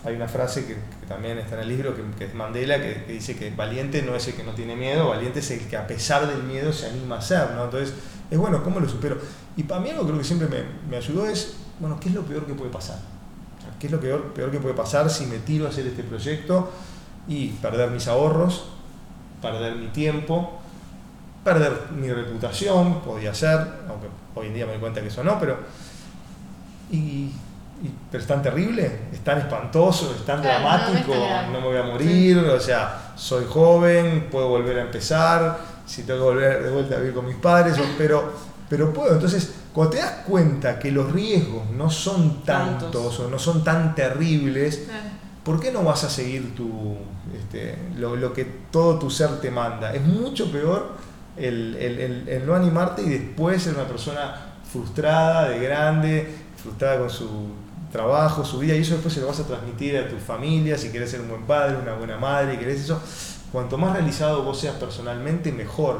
hay 0.03 0.15
una 0.15 0.27
frase 0.27 0.65
que, 0.65 0.75
que 0.75 1.07
también 1.07 1.37
está 1.37 1.55
en 1.55 1.61
el 1.61 1.69
libro, 1.69 1.95
que, 1.95 2.03
que 2.17 2.25
es 2.25 2.33
Mandela, 2.35 2.79
que, 2.79 3.05
dice 3.07 3.35
que 3.35 3.49
valiente 3.51 4.01
no 4.01 4.15
es 4.15 4.27
el 4.27 4.35
que 4.35 4.43
no 4.43 4.53
tiene 4.53 4.75
miedo, 4.75 5.09
valiente 5.09 5.39
es 5.39 5.51
el 5.51 5.59
que 5.59 5.77
a 5.77 5.87
pesar 5.87 6.27
del 6.27 6.43
miedo 6.43 6.71
se 6.73 6.87
anima 6.87 7.15
a 7.15 7.19
hacer, 7.19 7.51
¿no? 7.51 7.65
Entonces, 7.65 7.93
es 8.31 8.37
bueno, 8.37 8.63
¿cómo 8.63 8.79
lo 8.79 8.87
supero? 8.89 9.17
Y 9.57 9.63
para 9.63 9.81
mí 9.81 9.89
algo 9.89 10.03
creo 10.05 10.17
que 10.17 10.23
siempre 10.23 10.47
me, 10.47 10.63
me 10.89 10.97
ayudó 10.97 11.25
es, 11.27 11.55
bueno, 11.79 11.99
¿qué 11.99 12.09
es 12.09 12.15
lo 12.15 12.23
peor 12.23 12.45
que 12.45 12.53
puede 12.53 12.71
pasar? 12.71 12.97
O 12.97 13.61
sea, 13.61 13.71
¿Qué 13.79 13.87
es 13.87 13.91
lo 13.93 13.99
peor, 13.99 14.21
peor 14.33 14.51
que 14.51 14.59
puede 14.59 14.73
pasar 14.75 15.09
si 15.09 15.25
me 15.25 15.39
tiro 15.39 15.65
a 15.65 15.69
hacer 15.69 15.85
este 15.87 16.03
proyecto 16.03 16.71
y 17.27 17.47
perder 17.49 17.89
mis 17.91 18.07
ahorros, 18.07 18.65
perder 19.41 19.75
mi 19.75 19.87
tiempo, 19.87 20.59
perder 21.43 21.73
mi 21.95 22.11
reputación, 22.11 23.01
podía 23.01 23.33
ser, 23.33 23.59
aunque 23.89 24.07
hoy 24.35 24.47
en 24.47 24.53
día 24.55 24.65
me 24.65 24.71
doy 24.73 24.81
cuenta 24.81 25.01
que 25.01 25.07
eso 25.07 25.23
no, 25.23 25.39
pero... 25.39 25.57
Y, 26.91 26.95
y- 26.97 27.31
pero 28.09 28.21
es 28.21 28.27
tan 28.27 28.41
terrible, 28.41 28.99
es 29.11 29.19
tan 29.23 29.37
espantoso, 29.39 30.13
es 30.17 30.25
tan 30.25 30.41
Claro, 30.41 30.63
no 30.63 30.69
dramático, 30.69 31.13
no 31.51 31.59
me 31.61 31.67
voy 31.67 31.77
a 31.77 31.83
morir, 31.83 32.37
o 32.39 32.59
sea, 32.59 33.11
soy 33.15 33.45
joven, 33.49 34.27
puedo 34.31 34.47
volver 34.47 34.79
a 34.79 34.81
empezar, 34.83 35.57
si 35.85 36.03
tengo 36.03 36.19
que 36.19 36.25
volver 36.25 36.63
de 36.63 36.69
vuelta 36.71 36.95
a 36.95 36.99
vivir 36.99 37.13
con 37.13 37.25
mis 37.25 37.35
padres, 37.35 37.77
pero, 37.97 38.33
pero 38.69 38.91
puedo. 38.93 39.13
Entonces, 39.13 39.51
cuando 39.73 39.91
te 39.91 39.97
das 39.99 40.11
cuenta 40.27 40.79
que 40.79 40.91
los 40.91 41.11
riesgos 41.11 41.69
no 41.71 41.89
son 41.89 42.43
tantos, 42.43 42.91
Tantos. 42.91 43.19
o 43.19 43.29
no 43.29 43.37
son 43.39 43.63
tan 43.63 43.93
terribles. 43.95 44.83
¿por 45.43 45.59
qué 45.59 45.71
no 45.71 45.83
vas 45.83 46.03
a 46.03 46.09
seguir 46.09 46.55
tu, 46.55 46.95
este, 47.37 47.77
lo, 47.97 48.15
lo 48.15 48.33
que 48.33 48.45
todo 48.71 48.97
tu 48.97 49.11
ser 49.11 49.39
te 49.41 49.51
manda? 49.51 49.93
Es 49.93 50.01
mucho 50.01 50.51
peor 50.51 50.93
el, 51.37 51.75
el- 51.75 51.99
el- 51.99 52.27
el 52.29 52.45
no 52.47 52.55
animarte 52.55 53.03
y 53.03 53.09
después 53.09 53.61
ser 53.61 53.75
una 53.75 53.87
persona 53.87 54.53
frustrada, 54.71 55.49
de 55.49 55.59
grande, 55.59 56.33
frustrada 56.57 56.97
con 56.97 57.11
su 57.11 57.29
trabajo, 57.91 58.43
su 58.43 58.57
vida, 58.57 58.73
y 58.75 58.79
eso 58.81 58.93
después 58.95 59.13
se 59.13 59.21
lo 59.21 59.27
vas 59.27 59.39
a 59.39 59.45
transmitir 59.45 59.95
a 59.97 60.09
tu 60.09 60.17
familia, 60.17 60.77
si 60.79 60.89
quieres 60.89 61.11
ser 61.11 61.21
un 61.21 61.29
buen 61.29 61.43
padre, 61.43 61.77
una 61.77 61.93
buena 61.93 62.17
madre, 62.17 62.57
querés 62.57 62.81
eso. 62.81 62.99
Cuanto 63.55 63.77
más 63.77 63.93
realizado 63.93 64.43
vos 64.43 64.59
seas 64.59 64.75
personalmente, 64.75 65.49
mejor. 65.53 65.99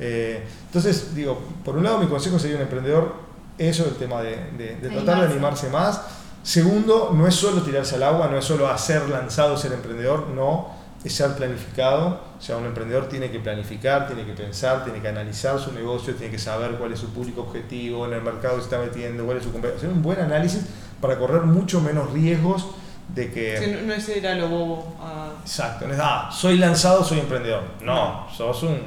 Eh, 0.00 0.42
entonces, 0.68 1.14
digo, 1.14 1.38
por 1.62 1.76
un 1.76 1.84
lado 1.84 1.98
mi 1.98 2.06
consejo 2.06 2.38
sería 2.38 2.56
un 2.56 2.62
emprendedor, 2.62 3.12
eso, 3.58 3.84
el 3.84 3.96
tema 3.96 4.22
de, 4.22 4.36
de- 4.56 4.76
de 4.76 4.88
tratar 4.88 5.20
de 5.20 5.26
Animarse. 5.26 5.68
más. 5.68 6.00
Segundo, 6.42 7.10
no 7.14 7.26
es 7.26 7.34
solo 7.34 7.60
tirarse 7.60 7.96
al 7.96 8.04
agua, 8.04 8.28
no 8.28 8.38
es 8.38 8.44
solo 8.46 8.68
hacer 8.68 9.06
lanzado 9.10 9.54
ser 9.58 9.74
emprendedor, 9.74 10.28
no, 10.28 10.68
es 11.04 11.12
ser 11.14 11.34
planificado. 11.34 12.20
O 12.38 12.40
sea, 12.42 12.56
un 12.56 12.64
emprendedor 12.64 13.06
tiene 13.10 13.30
que 13.30 13.38
planificar, 13.38 14.06
tiene 14.06 14.24
que 14.24 14.32
pensar, 14.32 14.82
tiene 14.84 15.00
que 15.02 15.08
analizar 15.08 15.58
su 15.58 15.72
negocio, 15.72 16.14
tiene 16.14 16.30
que 16.32 16.38
saber 16.38 16.72
cuál 16.78 16.94
es 16.94 17.00
su 17.00 17.10
público 17.12 17.42
objetivo, 17.42 18.06
en 18.06 18.14
el 18.14 18.22
mercado 18.22 18.54
que 18.56 18.60
se 18.62 18.64
está 18.68 18.78
metiendo, 18.78 19.26
cuál 19.26 19.36
es 19.36 19.44
su 19.44 19.52
competencia. 19.52 19.88
Hacer 19.88 19.96
un 19.96 20.02
buen 20.02 20.20
análisis 20.20 20.62
para 21.02 21.18
correr 21.18 21.42
mucho 21.42 21.82
menos 21.82 22.10
riesgos 22.12 22.66
de 23.08 23.30
que... 23.32 23.58
Sí, 23.58 23.70
no, 23.70 23.82
no 23.86 23.92
es 23.94 24.08
ir 24.08 24.26
a 24.26 24.34
lo 24.34 24.48
bobo. 24.48 24.96
a- 25.00 25.30
Exacto, 25.42 25.86
no 25.86 25.94
es, 25.94 26.00
ah, 26.02 26.28
soy 26.32 26.58
lanzado, 26.58 27.04
soy 27.04 27.20
emprendedor. 27.20 27.62
No, 27.82 28.26
sos 28.34 28.62
un 28.64 28.78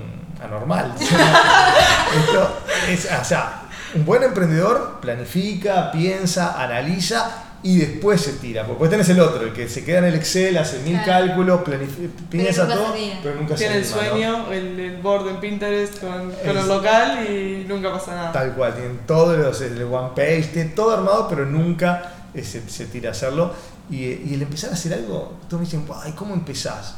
anormal. 0.44 0.94
Esto 1.00 2.58
es, 2.90 3.06
o 3.22 3.24
sea, 3.26 3.62
un 3.96 4.06
buen 4.06 4.24
emprendedor 4.24 5.00
planifica, 5.02 5.92
piensa, 5.92 6.62
analiza 6.62 7.44
y 7.64 7.78
después 7.80 8.22
se 8.22 8.34
tira. 8.34 8.62
Porque 8.64 8.74
después 8.86 8.92
tenés 8.92 9.10
el 9.10 9.20
otro, 9.20 9.44
el 9.48 9.54
que 9.54 9.68
se 9.68 9.84
queda 9.84 10.00
en 10.00 10.06
el 10.06 10.16
Excel, 10.16 10.58
hace 10.58 10.80
mil 10.80 11.02
Claro. 11.04 11.26
cálculos, 11.28 11.62
planifica, 11.62 12.10
piensa 12.30 12.64
nunca 12.64 12.76
se 12.76 12.82
todo, 12.84 12.94
tira. 12.94 13.20
pero 13.24 13.36
nunca 13.36 13.56
Tiene 13.56 13.78
el 13.78 13.86
se 13.86 13.94
anima, 14.00 14.06
¿no? 14.06 14.12
sueño, 14.46 14.52
el, 14.54 14.80
el 14.80 14.98
board 14.98 15.28
en 15.30 15.38
Pinterest 15.40 16.00
con, 16.00 16.32
con 16.32 16.58
el 16.58 16.68
local 16.68 17.26
y 17.30 17.66
nunca 17.68 17.92
pasa 17.92 18.16
nada. 18.16 18.32
Tal 18.32 18.54
cual, 18.54 18.74
tienen 18.76 19.00
todo 19.08 19.36
los, 19.36 19.62
el 19.62 19.82
one 19.84 20.10
page, 20.16 20.50
tiene 20.54 20.70
todo 20.72 20.92
armado, 20.96 21.28
pero 21.30 21.46
nunca 21.46 22.14
se, 22.36 22.68
se 22.70 22.86
tira 22.88 23.10
a 23.10 23.12
hacerlo. 23.12 23.54
Y, 23.90 24.04
eh, 24.06 24.22
y 24.26 24.34
el 24.34 24.42
empezar 24.42 24.70
a 24.72 24.74
hacer 24.74 24.94
algo, 24.94 25.38
todos 25.50 25.62
me 25.62 25.66
dicen, 25.66 25.86
"Ay, 26.04 26.12
¿cómo 26.13 26.34
empezás? 26.34 26.96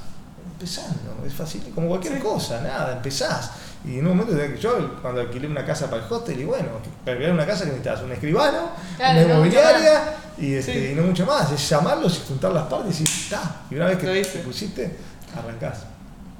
Empezando, 0.53 1.23
es 1.25 1.33
fácil, 1.33 1.63
como 1.73 1.87
cualquier 1.87 2.15
Sí. 2.15 2.19
cosa, 2.21 2.61
nada, 2.61 2.93
empezás. 2.93 3.51
Y 3.85 3.99
en 3.99 4.07
un 4.07 4.17
momento, 4.17 4.43
yo 4.59 4.99
cuando 5.01 5.21
alquilé 5.21 5.47
una 5.47 5.65
casa 5.65 5.89
para 5.89 6.05
el 6.05 6.11
hostel, 6.11 6.41
y 6.41 6.43
bueno, 6.43 6.67
para 7.05 7.13
alquilar 7.13 7.33
una 7.33 7.45
casa 7.45 7.61
que 7.63 7.69
necesitas 7.71 8.01
un 8.01 8.11
escribano, 8.11 8.71
Claro, 8.97 9.19
una 9.19 9.27
no 9.27 9.33
inmobiliaria 9.35 10.15
y, 10.37 10.53
este, 10.55 10.73
Sí. 10.73 10.91
y 10.91 10.95
no 10.95 11.03
mucho 11.03 11.25
más. 11.25 11.49
Es 11.51 11.69
llamarlos 11.69 12.17
y 12.17 12.27
juntar 12.27 12.51
las 12.51 12.67
partes 12.67 12.99
y 12.99 13.03
está. 13.03 13.61
Y 13.71 13.75
una 13.75 13.85
vez 13.85 13.97
que 13.99 14.21
te 14.23 14.39
pusiste, 14.39 14.97
arrancás. 15.33 15.83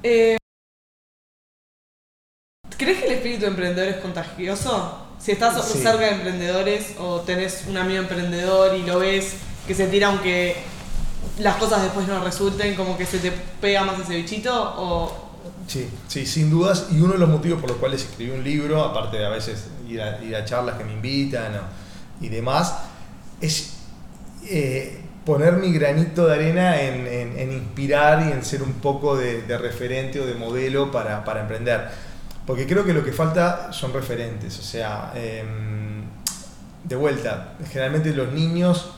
Eh, 0.02 0.36
¿Crees 2.76 2.98
que 2.98 3.06
el 3.06 3.12
espíritu 3.12 3.46
emprendedor 3.46 3.88
es 3.88 3.96
contagioso? 4.02 5.06
Si 5.22 5.32
estás 5.32 5.62
Sí. 5.66 5.78
cerca 5.78 6.06
de 6.06 6.10
emprendedores 6.12 6.94
o 6.98 7.20
tenés 7.20 7.64
un 7.68 7.76
amigo 7.76 8.00
emprendedor 8.00 8.74
y 8.76 8.82
lo 8.84 8.98
ves 8.98 9.34
que 9.66 9.74
se 9.74 9.86
tira 9.86 10.08
aunque 10.08 10.56
las 11.38 11.56
cosas 11.56 11.82
después 11.82 12.08
no 12.08 12.22
resulten, 12.24 12.74
como 12.74 12.96
que 12.96 13.04
se 13.06 13.18
te 13.18 13.30
pega 13.60 13.84
más 13.84 13.98
ese 14.00 14.16
bichito 14.16 14.74
o 14.76 15.30
Sí, 15.66 15.88
sí, 16.08 16.26
sin 16.26 16.50
dudas. 16.50 16.86
Y 16.90 17.00
uno 17.00 17.12
de 17.12 17.18
los 17.18 17.28
motivos 17.28 17.60
por 17.60 17.70
los 17.70 17.78
cuales 17.78 18.02
escribí 18.02 18.30
un 18.32 18.42
libro, 18.42 18.82
aparte 18.82 19.18
de 19.18 19.26
a 19.26 19.28
veces 19.28 19.66
ir 19.88 20.00
a, 20.02 20.20
ir 20.22 20.34
a 20.34 20.44
charlas 20.44 20.76
que 20.76 20.84
me 20.84 20.92
invitan 20.92 21.54
o- 21.54 22.24
y 22.24 22.28
demás, 22.28 22.74
es 23.40 23.74
eh, 24.48 25.00
poner 25.24 25.54
mi 25.54 25.72
granito 25.72 26.26
de 26.26 26.34
arena 26.34 26.80
en, 26.80 27.06
en- 27.06 27.38
en 27.38 27.52
inspirar 27.52 28.26
y 28.28 28.32
en 28.32 28.44
ser 28.44 28.62
un 28.62 28.72
poco 28.74 29.16
de, 29.16 29.42
de 29.42 29.58
referente 29.58 30.18
o 30.20 30.26
de 30.26 30.34
modelo 30.34 30.90
para, 30.90 31.24
para 31.24 31.42
emprender. 31.42 31.88
Porque 32.50 32.66
creo 32.66 32.84
que 32.84 32.92
lo 32.92 33.04
que 33.04 33.12
falta 33.12 33.72
son 33.72 33.92
referentes. 33.92 34.58
O 34.58 34.62
sea, 34.62 35.12
em, 35.14 36.02
de 36.82 36.96
vuelta, 36.96 37.52
generalmente 37.70 38.12
los 38.12 38.32
niños 38.32 38.90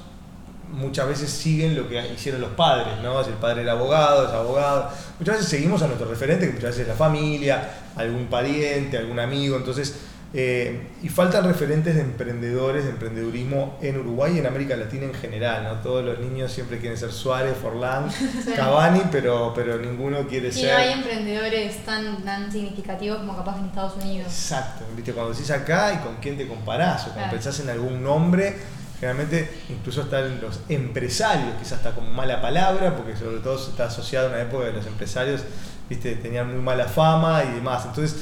muchas 0.70 1.06
veces 1.06 1.30
siguen 1.30 1.76
lo 1.76 1.86
que 1.86 2.02
hicieron 2.14 2.40
los 2.40 2.52
padres, 2.52 2.94
¿no? 3.02 3.22
Si 3.22 3.28
el 3.28 3.36
padre 3.36 3.60
era 3.60 3.72
abogado, 3.72 4.26
es 4.26 4.32
abogado. 4.32 4.88
Muchas 5.18 5.34
veces 5.34 5.50
seguimos 5.50 5.82
a 5.82 5.86
nuestro 5.86 6.08
referente, 6.08 6.46
que 6.46 6.54
muchas 6.54 6.70
veces 6.70 6.80
es 6.80 6.88
la 6.88 6.94
familia, 6.94 7.68
algún 7.94 8.28
pariente, 8.28 8.96
algún 8.96 9.20
amigo. 9.20 9.58
Entonces, 9.58 9.96
eh, 10.34 10.88
y 11.02 11.08
faltan 11.10 11.44
referentes 11.44 11.94
de 11.94 12.00
emprendedores, 12.00 12.84
de 12.84 12.90
emprendedurismo 12.90 13.78
en 13.82 13.98
Uruguay 13.98 14.32
y 14.36 14.38
en 14.38 14.46
América 14.46 14.76
Latina 14.76 15.04
en 15.04 15.12
general, 15.14 15.64
¿no? 15.64 15.74
Todos 15.82 16.02
los 16.04 16.18
niños 16.20 16.50
siempre 16.50 16.78
quieren 16.78 16.96
ser 16.98 17.12
Suárez, 17.12 17.54
Forlán, 17.60 18.06
Cavani, 18.56 19.02
pero, 19.10 19.52
pero 19.54 19.76
ninguno 19.78 20.26
quiere 20.26 20.48
Y 20.48 20.52
ser... 20.52 20.72
no 20.72 20.78
hay 20.78 20.92
emprendedores 20.92 21.84
tan, 21.84 22.24
tan 22.24 22.50
significativos 22.50 23.18
como 23.18 23.36
capaz 23.36 23.58
en 23.58 23.66
Estados 23.66 23.94
Unidos. 24.02 24.26
Exacto, 24.28 24.84
¿viste? 24.96 25.12
cuando 25.12 25.32
decís 25.32 25.50
acá 25.50 25.92
y 25.94 25.98
con 26.04 26.16
quién 26.16 26.38
te 26.38 26.48
comparás, 26.48 27.02
o 27.02 27.04
cuando 27.06 27.20
Claro. 27.22 27.32
pensás 27.32 27.60
en 27.60 27.68
algún 27.70 28.02
nombre, 28.02 28.56
generalmente 28.98 29.50
incluso 29.68 30.02
están 30.02 30.40
los 30.40 30.60
empresarios, 30.68 31.54
quizás 31.58 31.78
está 31.78 31.92
como 31.94 32.08
mala 32.10 32.40
palabra, 32.40 32.96
porque 32.96 33.16
sobre 33.16 33.38
todo 33.40 33.56
está 33.56 33.84
asociado 33.86 34.28
a 34.28 34.30
una 34.30 34.40
época 34.40 34.64
de 34.64 34.72
los 34.72 34.86
empresarios, 34.86 35.42
¿viste? 35.90 36.14
tenían 36.16 36.50
muy 36.52 36.62
mala 36.62 36.86
fama 36.86 37.44
y 37.44 37.54
demás. 37.54 37.84
Entonces, 37.86 38.16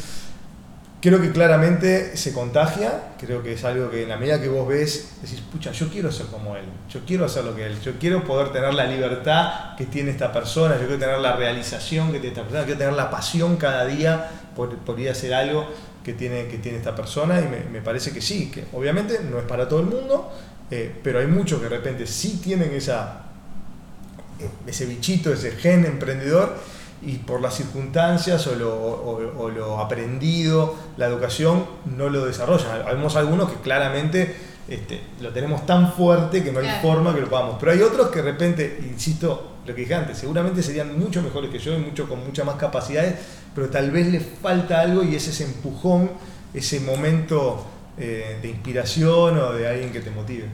creo 1.01 1.21
que 1.21 1.33
claramente 1.33 2.17
se 2.17 2.33
contagia, 2.33 3.13
creo 3.19 3.43
que 3.43 3.55
es 3.55 3.65
algo 3.65 3.91
que 3.91 4.03
en 4.03 4.09
la 4.11 4.17
medida 4.17 4.41
que 4.41 4.49
vos 4.49 4.69
ves, 4.69 5.13
decís, 5.23 5.41
pucha, 5.41 5.73
yo 5.73 5.89
quiero 5.89 6.13
ser 6.13 6.27
como 6.27 6.57
él, 6.57 6.65
yo 6.91 7.01
quiero 7.07 7.25
hacer 7.25 7.45
lo 7.45 7.57
que 7.57 7.67
él, 7.67 7.81
yo 7.81 7.93
quiero 7.99 8.25
poder 8.25 8.53
tener 8.53 8.75
la 8.75 8.85
libertad 8.85 9.77
que 9.77 9.87
tiene 9.87 10.11
esta 10.11 10.33
persona, 10.33 10.75
yo 10.75 10.83
quiero 10.83 10.99
tener 10.99 11.19
la 11.19 11.37
realización 11.37 12.13
que 12.13 12.19
tiene 12.19 12.29
esta 12.29 12.43
persona, 12.43 12.65
quiero 12.65 12.79
tener 12.79 12.95
la 12.95 13.11
pasión 13.11 13.57
cada 13.57 13.87
día 13.87 14.29
por, 14.55 14.77
por 14.79 15.01
ir 15.01 15.09
a 15.09 15.13
hacer 15.13 15.33
algo 15.33 15.67
que 16.05 16.13
tiene, 16.13 16.49
que 16.49 16.59
tiene 16.59 16.79
esta 16.79 16.95
persona 16.95 17.41
y 17.41 17.49
me, 17.49 17.65
me 17.71 17.81
parece 17.81 18.13
que 18.13 18.21
sí, 18.21 18.51
que 18.51 18.65
obviamente 18.73 19.21
no 19.31 19.39
es 19.39 19.45
para 19.45 19.69
todo 19.69 19.81
el 19.81 19.87
mundo, 19.87 20.31
eh, 20.71 20.95
pero 21.03 21.19
hay 21.19 21.27
muchos 21.27 21.59
que 21.61 21.69
de 21.69 21.77
repente 21.77 22.07
sí 22.07 22.41
tienen 22.43 22.73
esa, 22.73 23.23
eh, 24.39 24.49
ese 24.67 24.87
bichito, 24.87 25.33
ese 25.33 25.53
gen 25.53 25.87
emprendedor 25.87 26.57
y 27.03 27.17
por 27.19 27.41
las 27.41 27.55
circunstancias 27.55 28.47
o 28.47 28.55
lo, 28.57 28.75
o- 28.75 29.43
o 29.45 29.49
lo 29.51 29.79
aprendido, 29.81 30.75
la 30.97 31.07
educación, 31.07 31.65
no 31.97 32.09
lo 32.11 32.27
desarrollan. 32.27 32.85
Vemos 32.87 33.17
algunos 33.17 33.51
que 33.51 33.57
claramente 33.61 34.37
este, 34.69 35.01
lo 35.21 35.31
tenemos 35.33 35.67
tan 35.67 35.93
fuerte 35.95 36.45
que 36.45 36.53
no 36.53 36.61
hay 36.61 36.67
Claro. 36.67 36.83
forma 36.83 37.15
que 37.15 37.21
lo 37.23 37.29
podamos. 37.29 37.57
Pero 37.59 37.73
hay 37.73 37.83
otros 37.83 38.09
que 38.11 38.23
de 38.23 38.31
repente, 38.33 38.79
insisto, 38.89 39.57
lo 39.67 39.75
que 39.75 39.81
dije 39.81 39.95
antes, 39.95 40.19
seguramente 40.19 40.63
serían 40.63 40.97
mucho 40.99 41.23
mejores 41.23 41.51
que 41.51 41.59
yo 41.59 41.75
y 41.75 41.79
mucho, 41.79 42.09
con 42.09 42.25
muchas 42.25 42.45
más 42.47 42.55
capacidades, 42.57 43.15
pero 43.55 43.69
tal 43.69 43.91
vez 43.91 44.07
les 44.07 44.23
falta 44.41 44.81
algo 44.81 45.03
y 45.03 45.17
es 45.17 45.27
ese 45.27 45.45
empujón, 45.45 46.11
ese 46.55 46.81
momento 46.81 47.67
eh, 47.99 48.39
de 48.41 48.49
inspiración 48.49 49.39
o 49.39 49.53
de 49.53 49.67
alguien 49.69 49.91
que 49.93 50.01
te 50.01 50.11
motive. 50.11 50.45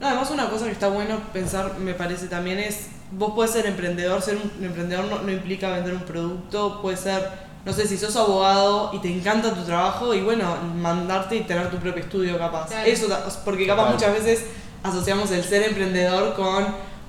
No, 0.00 0.06
además 0.06 0.30
una 0.30 0.48
cosa 0.50 0.66
que 0.66 0.72
está 0.72 0.88
bueno 0.88 1.18
pensar, 1.32 1.78
me 1.78 1.94
parece 1.94 2.26
también 2.28 2.58
es, 2.60 2.88
vos 3.12 3.32
puedes 3.34 3.52
ser 3.52 3.66
emprendedor, 3.66 4.20
ser 4.22 4.36
un 4.36 4.64
emprendedor 4.64 5.04
no, 5.06 5.18
no 5.22 5.30
implica 5.30 5.70
vender 5.70 5.94
un 5.94 6.00
producto, 6.02 6.80
puede 6.82 6.96
ser, 6.96 7.28
no 7.64 7.72
sé, 7.72 7.86
si 7.86 7.96
sos 7.96 8.16
abogado 8.16 8.90
y 8.92 8.98
te 8.98 9.08
encanta 9.12 9.54
tu 9.54 9.62
trabajo 9.62 10.14
y 10.14 10.20
bueno, 10.20 10.56
mandarte 10.76 11.36
y 11.36 11.40
tener 11.42 11.70
tu 11.70 11.76
propio 11.78 12.02
estudio 12.02 12.38
capaz. 12.38 12.66
Claro. 12.68 12.86
Eso, 12.86 13.06
porque 13.44 13.66
capaz 13.66 13.90
Total. 13.92 13.94
muchas 13.94 14.24
veces 14.24 14.46
asociamos 14.82 15.30
el 15.30 15.44
ser 15.44 15.62
emprendedor 15.62 16.34
con 16.34 16.66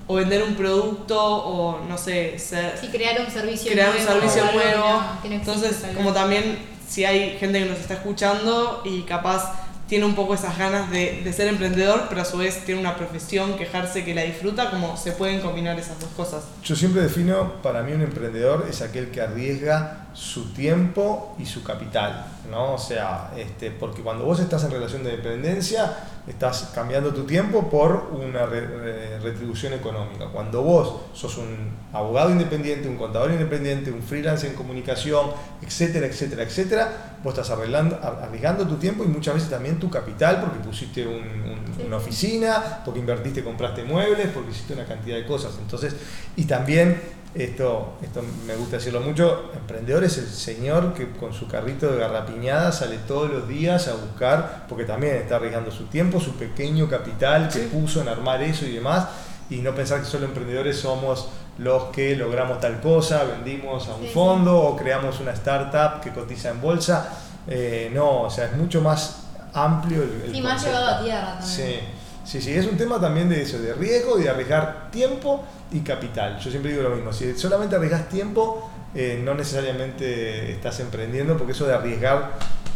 o 0.08 0.16
vender 0.16 0.44
un 0.44 0.54
producto 0.54 1.20
o 1.20 1.80
no 1.90 1.98
sé, 1.98 2.38
ser, 2.38 2.78
Sí, 2.80 2.88
crear 2.90 3.20
un 3.20 3.32
servicio 3.32 3.72
crear 3.72 3.90
un 3.90 3.96
nuevo. 3.96 4.12
servicio 4.12 4.44
o 4.44 4.48
algo 4.48 4.60
que 4.60 4.66
nuevo. 4.68 4.88
no- 4.90 5.30
no 5.30 5.36
Entonces, 5.36 5.84
como 5.96 6.14
también 6.14 6.60
si 6.88 7.04
hay 7.04 7.38
gente 7.40 7.58
que 7.60 7.66
nos 7.66 7.80
está 7.80 7.96
escuchando 7.96 8.84
y 8.86 9.02
capaz 9.02 9.65
tiene 9.88 10.06
un 10.06 10.16
poco 10.16 10.34
esas 10.34 10.58
ganas 10.58 10.90
de, 10.92 11.22
de 11.24 11.34
ser 11.34 11.48
emprendedor, 11.48 12.06
pero 12.10 12.22
a 12.22 12.26
su 12.26 12.38
vez 12.38 12.66
tiene 12.66 12.82
una 12.82 12.96
profesión, 12.96 13.58
quejarse 13.58 14.04
que 14.04 14.16
la 14.16 14.24
disfruta, 14.24 14.72
como 14.72 14.98
se 14.98 15.12
pueden 15.12 15.42
combinar 15.42 15.80
esas 15.80 16.00
dos 16.00 16.10
cosas. 16.10 16.44
Yo 16.64 16.76
siempre 16.76 17.02
defino, 17.02 17.62
para 17.62 17.84
mí 17.84 17.94
un 17.94 18.02
emprendedor 18.02 18.66
es 18.70 18.82
aquel 18.82 19.12
que 19.12 19.22
arriesga 19.22 20.05
su 20.16 20.54
tiempo 20.54 21.36
y 21.38 21.46
su 21.46 21.62
capital, 21.62 22.26
¿no? 22.50 22.74
O 22.76 22.78
sea, 22.78 23.34
este, 23.38 23.70
porque 23.70 24.02
cuando 24.02 24.24
vos 24.24 24.40
estás 24.40 24.64
en 24.64 24.72
relación 24.72 25.04
de 25.04 25.12
dependencia, 25.12 25.94
estás 26.26 26.72
cambiando 26.74 27.14
tu 27.14 27.26
tiempo 27.26 27.70
por 27.70 28.12
una 28.14 28.46
re- 28.46 28.66
re- 28.66 29.20
retribución 29.20 29.74
económica. 29.74 30.28
Cuando 30.32 30.62
vos 30.64 31.02
sos 31.14 31.38
un 31.38 31.70
abogado 31.92 32.32
independiente, 32.32 32.88
un 32.88 32.96
contador 32.98 33.30
independiente, 33.32 33.92
un 33.92 34.02
freelance 34.02 34.48
en 34.48 34.54
comunicación, 34.54 35.28
etcétera, 35.62 36.08
etcétera, 36.08 36.44
etcétera, 36.44 37.18
vos 37.22 37.34
estás 37.38 37.50
arreglando- 37.52 38.00
ar- 38.02 38.24
arriesgando 38.24 38.66
tu 38.66 38.78
tiempo 38.78 39.04
y 39.04 39.08
muchas 39.08 39.34
veces 39.36 39.50
también 39.50 39.80
tu 39.80 39.90
capital 39.90 40.40
porque 40.40 40.60
pusiste 40.60 41.06
un- 41.06 41.16
un- 41.16 41.76
Sí. 41.76 41.84
una 41.86 41.98
oficina, 41.98 42.82
porque 42.86 43.02
invertiste, 43.02 43.44
compraste 43.44 43.84
muebles, 43.84 44.30
porque 44.34 44.52
hiciste 44.52 44.74
una 44.74 44.86
cantidad 44.86 45.18
de 45.18 45.26
cosas. 45.26 45.52
Entonces, 45.60 45.94
y 46.38 46.46
también 46.46 47.02
esto, 47.36 47.94
esto 48.02 48.22
me 48.48 48.56
gusta 48.56 48.78
decirlo 48.78 49.02
mucho, 49.02 49.52
emprendedor 49.54 50.04
es 50.06 50.18
el 50.18 50.28
señor 50.28 50.94
que 50.94 51.12
con 51.12 51.34
su 51.34 51.48
carrito 51.48 51.92
de 51.92 51.98
garrapiñada 52.00 52.72
sale 52.72 52.98
todos 53.08 53.30
los 53.30 53.48
días 53.48 53.88
a 53.90 53.94
buscar, 53.96 54.66
porque 54.70 54.86
también 54.86 55.16
está 55.18 55.36
arriesgando 55.36 55.70
su 55.72 55.86
tiempo, 55.88 56.20
su 56.20 56.36
pequeño 56.36 56.88
capital 56.90 57.50
que 57.50 57.60
Sí. 57.60 57.70
puso 57.74 58.02
en 58.02 58.08
armar 58.08 58.42
eso 58.42 58.66
y 58.66 58.72
demás, 58.74 59.08
y 59.50 59.58
no 59.58 59.76
pensar 59.76 60.00
que 60.00 60.06
solo 60.06 60.26
emprendedores 60.26 60.80
somos 60.80 61.28
los 61.58 61.84
que 61.86 62.16
logramos 62.16 62.60
tal 62.60 62.80
cosa, 62.82 63.24
vendimos 63.26 63.88
a 63.90 63.96
un 63.96 64.04
Sí, 64.04 64.12
fondo 64.14 64.58
o 64.58 64.76
creamos 64.76 65.20
una 65.20 65.32
startup 65.32 66.02
que 66.02 66.12
cotiza 66.12 66.50
en 66.50 66.62
bolsa. 66.62 67.10
Eh, 67.48 67.92
no, 67.94 68.22
o 68.24 68.30
sea, 68.30 68.46
es 68.46 68.54
mucho 68.58 68.82
más 68.82 69.18
amplio 69.54 70.02
el, 70.04 70.22
el 70.26 70.32
Sí, 70.34 70.42
más 70.42 70.64
llevado 70.64 70.88
a 70.88 71.04
tierra 71.04 71.38
también. 71.40 71.48
Sí, 71.48 71.80
sí, 72.26 72.42
sí, 72.42 72.52
es 72.52 72.66
un 72.66 72.78
tema 72.78 73.00
también 73.00 73.30
de 73.30 73.42
eso, 73.42 73.60
de 73.60 73.74
riesgo 73.74 74.20
y 74.20 74.24
de 74.24 74.30
arriesgar 74.30 74.90
tiempo 74.92 75.44
y 75.72 75.80
capital. 75.80 76.40
Yo 76.40 76.50
siempre 76.50 76.72
digo 76.72 76.84
lo 76.84 76.96
mismo, 76.96 77.14
si 77.14 77.38
solamente 77.38 77.76
arriesgas 77.76 78.10
tiempo, 78.10 78.70
eh, 78.94 79.22
no 79.24 79.34
necesariamente 79.34 80.52
estás 80.52 80.80
emprendiendo, 80.80 81.38
porque 81.38 81.54
eso 81.54 81.66
de 81.66 81.74
arriesgar 81.74 82.34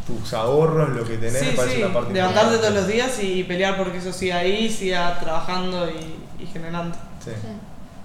tus 0.08 0.34
ahorros, 0.34 0.90
lo 0.90 1.04
que 1.04 1.18
tenés, 1.18 1.42
me 1.42 1.50
sí, 1.52 1.56
parece 1.56 1.76
sí, 1.76 1.84
una 1.84 1.94
parte 1.94 2.14
levantarte 2.14 2.56
importante. 2.56 2.68
todos 2.68 2.74
los 2.74 2.88
días 2.88 3.24
y 3.24 3.44
pelear 3.44 3.78
porque 3.78 3.98
eso 3.98 4.12
siga 4.12 4.38
ahí, 4.38 4.70
siga 4.70 5.20
trabajando 5.20 5.90
y, 5.90 6.44
y 6.44 6.48
generando. 6.48 6.96
Sí. 7.24 7.32
Sí. 7.32 7.48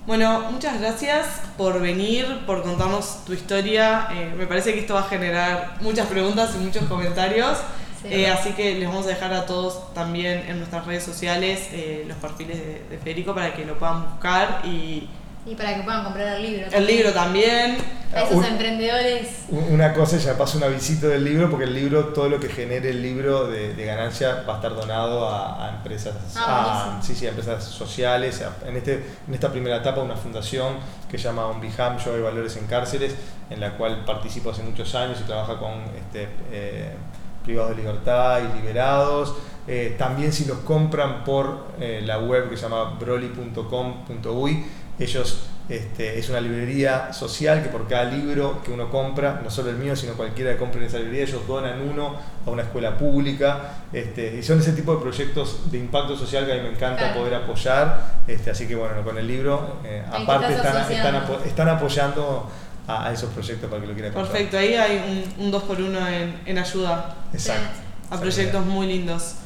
Bueno, 0.06 0.50
muchas 0.50 0.78
gracias 0.80 1.26
por 1.56 1.80
venir, 1.80 2.26
por 2.44 2.62
contarnos 2.62 3.24
tu 3.24 3.32
historia. 3.32 4.08
Eh, 4.12 4.34
me 4.36 4.46
parece 4.46 4.74
que 4.74 4.80
esto 4.80 4.92
va 4.92 5.00
a 5.00 5.08
generar 5.08 5.78
muchas 5.80 6.06
preguntas 6.08 6.50
y 6.54 6.58
muchos 6.62 6.84
comentarios. 6.84 7.56
Sí. 8.04 8.14
Eh, 8.14 8.28
así 8.30 8.50
que 8.52 8.74
les 8.78 8.86
vamos 8.88 9.06
a 9.06 9.08
dejar 9.08 9.32
a 9.32 9.46
todos 9.46 9.92
también 9.94 10.44
en 10.46 10.58
nuestras 10.58 10.86
redes 10.86 11.02
sociales 11.04 11.68
eh, 11.72 12.04
los 12.06 12.16
perfiles 12.18 12.58
de, 12.58 12.84
de 12.90 12.98
Federico 12.98 13.34
para 13.34 13.54
que 13.54 13.64
lo 13.64 13.78
puedan 13.78 14.04
buscar 14.10 14.60
y 14.64 15.08
Y 15.46 15.54
para 15.56 15.74
que 15.74 15.82
puedan 15.82 16.04
comprar 16.04 16.36
el 16.36 16.42
libro. 16.42 16.66
el 16.72 16.86
libro 16.86 17.12
también. 17.12 17.76
A 18.14 18.22
esos 18.22 18.36
Un- 18.36 18.44
emprendedores. 18.44 19.28
Una 19.50 19.92
cosa, 19.92 20.16
ya 20.18 20.38
paso 20.38 20.56
un 20.58 20.64
avisito 20.64 21.08
del 21.08 21.24
libro, 21.24 21.50
porque 21.50 21.64
el 21.64 21.74
libro, 21.74 22.04
todo 22.14 22.28
lo 22.28 22.38
que 22.40 22.48
genere 22.48 22.90
el 22.90 23.02
libro 23.02 23.46
de, 23.48 23.74
de 23.74 23.84
ganancia 23.84 24.44
va 24.48 24.54
a 24.54 24.56
estar 24.56 24.74
donado 24.74 25.28
a, 25.28 25.66
a 25.66 25.70
empresas, 25.76 26.14
Ah, 26.36 26.96
a, 26.98 27.02
sí, 27.02 27.14
sí, 27.14 27.26
a 27.26 27.30
empresas 27.30 27.64
sociales. 27.64 28.40
a- 28.42 28.68
en, 28.68 28.76
este, 28.76 29.04
en 29.28 29.34
esta 29.34 29.50
primera 29.50 29.76
etapa, 29.78 30.00
una 30.00 30.14
fundación 30.16 30.76
que 31.10 31.18
se 31.18 31.24
llama 31.24 31.46
Onbiham, 31.46 31.98
Yo 31.98 32.12
de 32.14 32.20
Valores 32.22 32.56
en 32.56 32.66
Cárceles, 32.66 33.14
en 33.50 33.60
la 33.60 33.76
cual 33.76 34.04
participo 34.04 34.50
hace 34.50 34.62
muchos 34.62 34.94
años 34.94 35.18
y 35.20 35.24
trabaja 35.24 35.58
con 35.58 35.72
este, 35.98 36.28
eh, 36.52 36.94
privados 37.44 37.70
de 37.70 37.82
libertad 37.82 38.40
y 38.40 38.58
liberados. 38.60 39.34
Eh, 39.66 39.94
también 39.98 40.32
si 40.32 40.44
los 40.44 40.58
compran 40.58 41.24
por 41.24 41.68
eh, 41.80 42.02
la 42.04 42.18
web 42.18 42.50
que 42.50 42.56
se 42.56 42.64
llama 42.64 42.96
broly.com.uy, 43.00 44.64
ellos 44.98 45.46
este, 45.68 46.18
es 46.18 46.28
una 46.28 46.40
librería 46.42 47.12
social 47.14 47.62
que 47.62 47.70
por 47.70 47.88
cada 47.88 48.04
libro 48.04 48.60
que 48.62 48.70
uno 48.70 48.90
compra, 48.90 49.40
no 49.42 49.50
solo 49.50 49.70
el 49.70 49.76
mío, 49.76 49.96
sino 49.96 50.12
cualquiera 50.12 50.52
que 50.52 50.58
compre 50.58 50.80
en 50.82 50.86
esa 50.88 50.98
librería, 50.98 51.22
ellos 51.24 51.46
donan 51.48 51.80
uno 51.80 52.14
a 52.46 52.50
una 52.50 52.62
escuela 52.62 52.96
pública. 52.98 53.72
Este, 53.92 54.36
y 54.36 54.42
son 54.42 54.58
ese 54.58 54.72
tipo 54.74 54.94
de 54.94 55.00
proyectos 55.00 55.70
de 55.72 55.78
impacto 55.78 56.16
social 56.16 56.44
que 56.44 56.52
a 56.52 56.56
mí 56.56 56.62
me 56.62 56.68
encanta 56.70 56.98
Claro. 57.04 57.20
poder 57.20 57.34
apoyar. 57.34 58.14
Este, 58.28 58.50
así 58.50 58.68
que 58.68 58.74
bueno, 58.74 59.02
con 59.02 59.16
el 59.16 59.26
libro, 59.26 59.78
eh, 59.84 60.04
aparte 60.06 60.52
estás 60.52 60.66
están, 60.66 60.76
asociando. 60.82 61.08
están, 61.18 61.22
apo- 61.38 61.44
están 61.46 61.68
apoyando 61.70 62.50
a, 62.86 63.08
a 63.08 63.12
esos 63.12 63.30
proyectos 63.30 63.68
para 63.68 63.82
que 63.82 63.88
lo 63.88 63.94
quieran 63.94 64.12
comprar. 64.12 64.32
Perfecto, 64.32 64.58
ahí 64.58 64.74
hay 64.74 65.24
un, 65.38 65.44
un 65.46 65.50
2 65.50 65.62
por 65.64 65.80
1 65.80 66.08
en, 66.08 66.40
en 66.46 66.58
ayuda 66.58 67.16
Exacto. 67.32 67.80
a 68.10 68.20
proyectos 68.20 68.64
muy 68.66 68.86
lindos. 68.86 69.36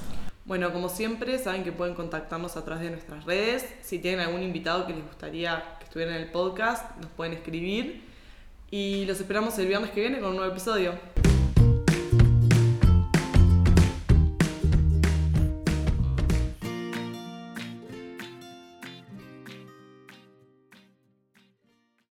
Bueno, 0.44 0.72
como 0.72 0.88
siempre, 0.88 1.38
saben 1.38 1.62
que 1.62 1.72
pueden 1.72 1.94
contactarnos 1.94 2.56
a 2.56 2.64
través 2.64 2.82
de 2.84 2.90
nuestras 2.90 3.24
redes. 3.26 3.66
Si 3.82 3.98
tienen 3.98 4.20
algún 4.20 4.42
invitado 4.42 4.86
que 4.86 4.94
les 4.94 5.04
gustaría 5.04 5.62
que 5.78 5.84
estuviera 5.84 6.16
en 6.16 6.22
el 6.22 6.30
podcast, 6.30 6.96
nos 6.96 7.10
pueden 7.10 7.34
escribir. 7.34 8.02
Y 8.70 9.04
los 9.04 9.20
esperamos 9.20 9.58
el 9.58 9.66
viernes 9.66 9.90
que 9.90 10.00
viene 10.00 10.20
con 10.20 10.30
un 10.30 10.36
nuevo 10.36 10.50
episodio. 10.50 10.94